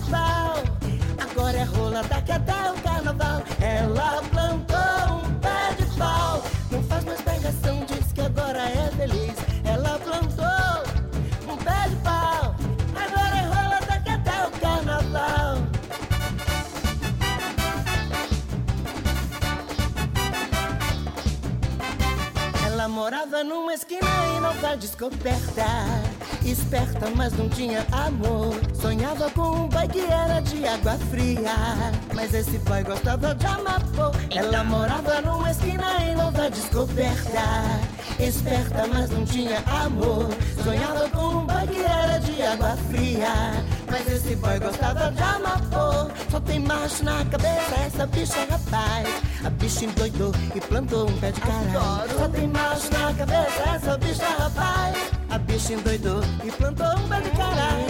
pau. 0.09 0.55
Agora 1.17 1.57
é 1.57 1.63
rola 1.63 2.03
daqui 2.03 2.31
até 2.31 2.71
o 2.71 2.73
carnaval. 2.81 3.41
Ela 3.61 4.21
plantou 4.31 5.17
um 5.17 5.33
pé 5.39 5.73
de 5.77 5.85
pau. 5.97 6.43
Não 6.71 6.83
faz 6.83 7.03
mais 7.05 7.21
pegação, 7.21 7.85
diz 7.85 8.11
que 8.13 8.21
agora 8.21 8.59
é 8.59 8.91
feliz. 8.97 9.35
Ela 9.63 9.99
plantou 9.99 11.53
um 11.53 11.57
pé 11.57 11.89
de 11.89 11.95
pau. 11.97 12.55
Agora 12.95 13.37
é 13.37 13.45
rola 13.45 13.79
daqui 13.87 14.09
até 14.09 14.47
o 14.47 14.51
carnaval. 14.59 15.57
Ela 22.65 22.87
morava 22.87 23.43
numa 23.43 23.73
esquina 23.73 24.07
em 24.35 24.39
Nova 24.39 24.75
Descoberta. 24.77 26.08
Esperta, 26.49 27.11
mas 27.15 27.31
não 27.33 27.47
tinha 27.47 27.85
amor. 27.91 28.55
Sonhava 28.73 29.29
com 29.29 29.65
um 29.65 29.69
boy 29.69 29.87
que 29.87 29.99
era 29.99 30.39
de 30.39 30.65
água 30.65 30.97
fria. 31.11 31.53
Mas 32.15 32.33
esse 32.33 32.57
boy 32.59 32.83
gostava 32.83 33.35
de 33.35 33.45
amapô. 33.45 34.11
Ela 34.35 34.63
morava 34.63 35.21
numa 35.21 35.51
esquina 35.51 36.03
em 36.03 36.15
Nova 36.15 36.49
Descoberta. 36.49 37.43
Esperta, 38.19 38.87
mas 38.87 39.11
não 39.11 39.23
tinha 39.25 39.59
amor. 39.67 40.27
Sonhava 40.63 41.07
com 41.09 41.27
um 41.27 41.45
boy 41.45 41.67
que 41.67 41.83
era 41.83 42.17
de 42.17 42.41
água 42.41 42.75
fria. 42.89 43.63
Mas 43.91 44.07
esse 44.11 44.35
boy 44.37 44.59
gostava 44.59 45.11
de 45.11 45.21
amapô. 45.21 46.11
Só 46.31 46.39
tem 46.39 46.59
macho 46.61 47.05
na 47.05 47.25
cabeça 47.25 47.75
essa 47.85 48.07
bicha, 48.07 48.47
rapaz. 48.49 49.07
A 49.45 49.51
bicha 49.51 49.85
endoidou 49.85 50.33
e 50.55 50.59
plantou 50.61 51.07
um 51.07 51.19
pé 51.19 51.31
de 51.31 51.41
caralho. 51.41 52.17
Só 52.17 52.27
tem 52.27 52.47
macho 52.47 52.91
na 52.91 53.13
cabeça 53.13 53.69
essa 53.75 53.97
bicha, 53.99 54.25
rapaz. 54.25 55.18
A 55.29 55.37
bicha 55.37 55.73
endoidou 55.73 56.21
e 56.43 56.51
plantou 56.51 56.87
um 56.97 57.07
pé 57.07 57.21
de 57.21 57.29
caralho. 57.31 57.85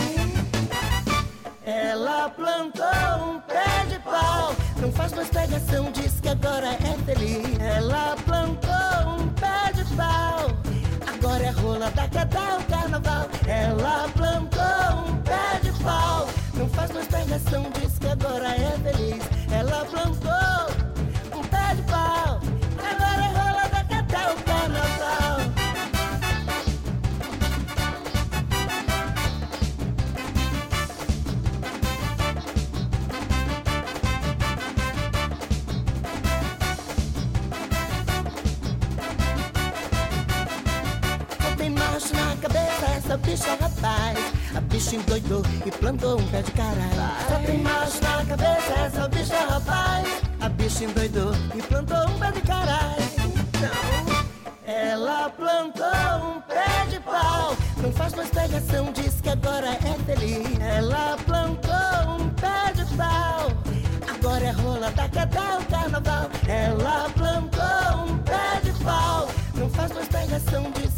Ela 1.65 2.29
plantou 2.29 3.25
um 3.25 3.39
pé 3.41 3.85
de 3.89 3.99
pau. 3.99 4.55
Não 4.81 4.91
faz 4.91 5.13
mais 5.13 5.29
pegação, 5.29 5.91
diz 5.91 6.19
que 6.19 6.27
agora 6.27 6.67
é 6.73 6.97
feliz. 7.05 7.59
Ela 7.59 8.15
plantou 8.25 9.13
um 9.13 9.27
pé 9.29 9.71
de 9.73 9.85
pau. 9.95 10.51
Agora 11.07 11.43
é 11.43 11.51
rola 11.51 11.89
daqui 11.91 12.17
até 12.17 12.57
o 12.57 12.63
carnaval. 12.65 13.29
Ela 13.47 14.09
plantou 14.09 15.09
um 15.09 15.15
pé 15.21 15.59
de 15.63 15.71
pau. 15.83 16.27
Não 16.55 16.67
faz 16.69 16.91
mais 16.91 17.07
pegação, 17.07 17.65
diz 17.79 17.97
que 17.99 18.07
agora 18.07 18.49
é 18.49 18.77
feliz. 18.83 19.08
Rapaz. 43.79 44.17
A 44.55 44.61
bicha 44.61 44.95
endoidou 44.95 45.43
e 45.65 45.71
plantou 45.71 46.19
um 46.19 46.27
pé 46.27 46.41
de 46.41 46.51
caralho. 46.51 47.27
Só 47.27 47.35
tem 47.45 47.59
macho 47.59 48.01
na 48.01 48.25
cabeça 48.25 48.73
essa 48.85 49.07
bicha, 49.07 49.37
rapaz. 49.49 50.21
A 50.41 50.49
bicha 50.49 50.83
endoidou 50.83 51.31
e 51.55 51.61
plantou 51.61 52.09
um 52.09 52.19
pé 52.19 52.31
de 52.31 52.41
caralho. 52.41 53.09
Ela 54.65 55.29
plantou 55.29 56.27
um 56.27 56.41
pé 56.41 56.85
de 56.89 56.99
pau. 56.99 57.55
Não 57.77 57.91
faz 57.91 58.13
mais 58.13 58.29
pegação, 58.29 58.91
diz 58.93 59.21
que 59.21 59.29
agora 59.29 59.69
é 59.69 60.05
feliz. 60.05 60.59
Ela 60.59 61.17
plantou 61.25 62.15
um 62.15 62.29
pé 62.29 62.73
de 62.73 62.85
pau. 62.95 63.51
Agora 64.07 64.45
é 64.45 64.51
rola 64.51 64.91
daqui 64.91 65.19
até 65.19 65.39
o 65.39 65.65
carnaval. 65.65 66.29
Ela 66.47 67.09
plantou 67.09 68.05
um 68.05 68.17
pé 68.19 68.59
de 68.63 68.71
pau. 68.83 69.27
Não 69.55 69.69
faz 69.69 69.91
mais 69.91 70.07
pegação, 70.07 70.71
diz 70.71 70.88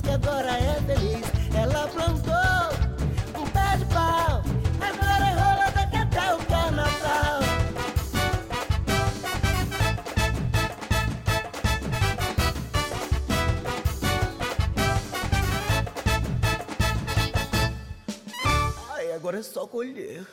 é 19.41 19.43
só 19.43 19.65
colher. 19.65 20.23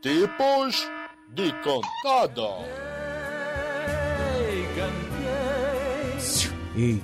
Tipos 0.00 0.88
de 1.34 1.50
cantada. 1.64 2.48
Ei, 6.76 7.02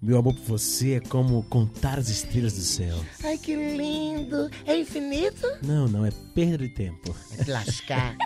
Meu 0.00 0.18
amor 0.18 0.34
por 0.34 0.58
você 0.58 0.94
é 0.94 1.00
como 1.00 1.42
contar 1.44 1.98
as 1.98 2.08
estrelas 2.08 2.54
do 2.54 2.62
céu. 2.62 2.96
Ai, 3.22 3.36
que 3.36 3.54
lindo. 3.54 4.50
É 4.66 4.76
infinito? 4.76 5.46
Não, 5.62 5.86
não, 5.86 6.04
é 6.04 6.10
perda 6.34 6.66
de 6.66 6.70
tempo. 6.70 7.14
Te 7.44 7.50
lascar. 7.50 8.16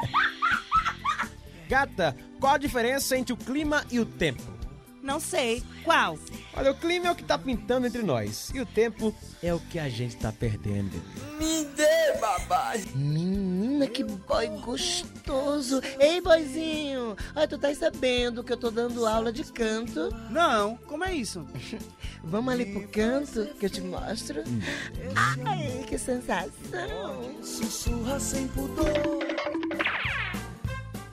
Gata, 1.68 2.16
qual 2.38 2.54
a 2.54 2.58
diferença 2.58 3.16
entre 3.16 3.32
o 3.32 3.36
clima 3.36 3.84
e 3.90 3.98
o 3.98 4.06
tempo? 4.06 4.55
Não 5.06 5.20
sei. 5.20 5.62
Qual? 5.84 6.18
Olha, 6.52 6.72
o 6.72 6.74
clima 6.74 7.06
é 7.06 7.10
o 7.12 7.14
que 7.14 7.22
tá 7.22 7.38
pintando 7.38 7.86
entre 7.86 8.02
nós. 8.02 8.50
E 8.52 8.60
o 8.60 8.66
tempo 8.66 9.14
é 9.40 9.54
o 9.54 9.60
que 9.60 9.78
a 9.78 9.88
gente 9.88 10.16
tá 10.16 10.32
perdendo. 10.32 11.00
Me 11.38 11.64
dê, 11.64 12.18
babá. 12.20 12.72
Menina, 12.92 13.86
que 13.86 14.02
boy 14.02 14.48
gostoso. 14.62 15.80
Ei, 16.00 16.20
boyzinho. 16.20 17.16
Ai, 17.36 17.46
tu 17.46 17.56
tá 17.56 17.72
sabendo 17.72 18.42
que 18.42 18.52
eu 18.52 18.56
tô 18.56 18.68
dando 18.68 19.06
aula 19.06 19.32
de 19.32 19.44
canto? 19.44 20.12
Não, 20.28 20.76
como 20.88 21.04
é 21.04 21.14
isso? 21.14 21.46
Vamos 22.24 22.52
ali 22.52 22.66
pro 22.66 22.88
canto 22.88 23.46
que 23.60 23.66
eu 23.66 23.70
te 23.70 23.82
mostro? 23.82 24.42
Ai, 25.14 25.84
que 25.86 25.96
sensação. 25.96 26.50
Sussurra 27.44 28.18
sem 28.18 28.48
pudor. 28.48 29.35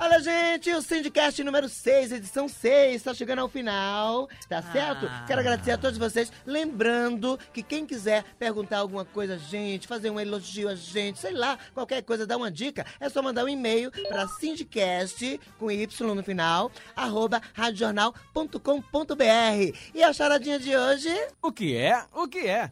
Olha, 0.04 0.20
gente, 0.20 0.70
o 0.70 0.82
Syndicast 0.82 1.42
número 1.46 1.70
6, 1.70 2.12
edição 2.12 2.50
6, 2.50 2.98
está 2.98 3.14
chegando 3.14 3.40
ao 3.40 3.48
final, 3.48 4.28
tá 4.50 4.62
certo? 4.62 5.10
Quero 5.26 5.40
agradecer 5.40 5.72
a 5.72 5.78
todos 5.78 5.98
vocês. 5.98 6.30
Lembrando 6.46 7.40
que 7.54 7.64
quem 7.64 7.86
quiser 7.86 8.26
perguntar 8.38 8.80
alguma 8.80 9.06
coisa 9.06 9.36
a 9.36 9.38
gente, 9.38 9.88
fazer 9.88 10.10
um 10.10 10.20
elogio 10.20 10.68
a 10.68 10.76
gente, 10.76 11.20
sei 11.20 11.32
lá, 11.32 11.58
qualquer 11.74 12.02
coisa, 12.02 12.28
dar 12.28 12.36
uma 12.36 12.52
dica, 12.52 12.86
é 13.00 13.08
só 13.08 13.22
mandar 13.22 13.46
um 13.46 13.50
e-mail 13.50 13.94
para 14.10 14.28
Syndicast, 14.28 15.40
com 15.58 15.72
Y 15.72 16.14
no 16.14 16.22
final, 16.22 16.70
arroba 16.98 17.42
radiojornal.com.br. 17.54 19.78
E 19.96 20.04
a 20.04 20.12
charadinha 20.12 20.60
de 20.60 20.76
hoje? 20.76 21.10
O 21.42 21.50
que 21.50 21.78
é? 21.78 22.04
O 22.14 22.28
que 22.28 22.40
é? 22.40 22.72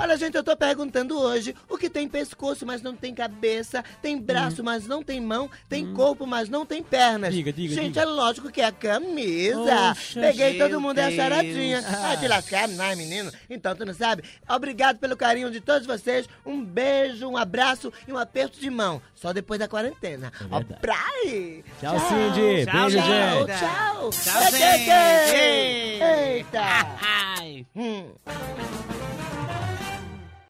Olha, 0.00 0.16
gente, 0.16 0.36
eu 0.36 0.44
tô 0.44 0.56
perguntando 0.56 1.18
hoje 1.18 1.54
o 1.68 1.76
que 1.76 1.90
tem 1.90 2.08
pescoço, 2.08 2.64
mas 2.64 2.80
não 2.80 2.94
tem 2.94 3.12
cabeça, 3.12 3.84
tem 4.00 4.16
braço, 4.16 4.62
mas 4.62 4.86
não 4.86 5.02
tem 5.02 5.20
mão, 5.20 5.50
tem 5.68 5.92
corpo, 5.92 6.24
mas 6.26 6.48
não 6.48 6.64
tem 6.64 6.82
pernas. 6.82 7.34
Diga, 7.34 7.52
diga, 7.52 7.74
Gente, 7.74 7.88
diga. 7.94 8.02
é 8.02 8.04
lógico 8.04 8.50
que 8.50 8.60
é 8.60 8.66
a 8.66 8.72
camisa. 8.72 9.90
Oxa, 9.90 10.20
Peguei 10.20 10.56
todo 10.56 10.80
mundo 10.80 10.98
é 10.98 11.02
a 11.04 11.06
Deus. 11.06 11.16
charadinha. 11.16 11.84
Ah, 11.86 12.16
te 12.16 12.28
lascar, 12.28 12.68
não, 12.68 12.96
menino. 12.96 13.32
Então, 13.50 13.74
tu 13.74 13.84
não 13.84 13.92
sabe? 13.92 14.22
Obrigado 14.48 14.98
pelo 14.98 15.16
carinho 15.16 15.50
de 15.50 15.60
todos 15.60 15.86
vocês. 15.86 16.28
Um 16.46 16.64
beijo, 16.64 17.26
um 17.26 17.36
abraço 17.36 17.92
e 18.06 18.12
um 18.12 18.18
aperto 18.18 18.60
de 18.60 18.70
mão. 18.70 19.02
Só 19.16 19.32
depois 19.32 19.58
da 19.58 19.66
quarentena. 19.66 20.32
Ó, 20.50 20.58
verdade. 20.58 20.80
praia. 20.80 21.64
Tchau, 21.80 21.98
Cindy. 21.98 22.66
Tchau, 22.66 22.82
Beijo, 22.84 22.98
Tchau, 22.98 23.46
gente. 23.46 23.58
tchau. 23.58 24.10
Tchau, 24.10 24.42
É, 24.42 25.26
gente. 25.26 26.02
Eita. 26.04 26.62
Ai. 27.36 27.66
Hum. 27.74 28.12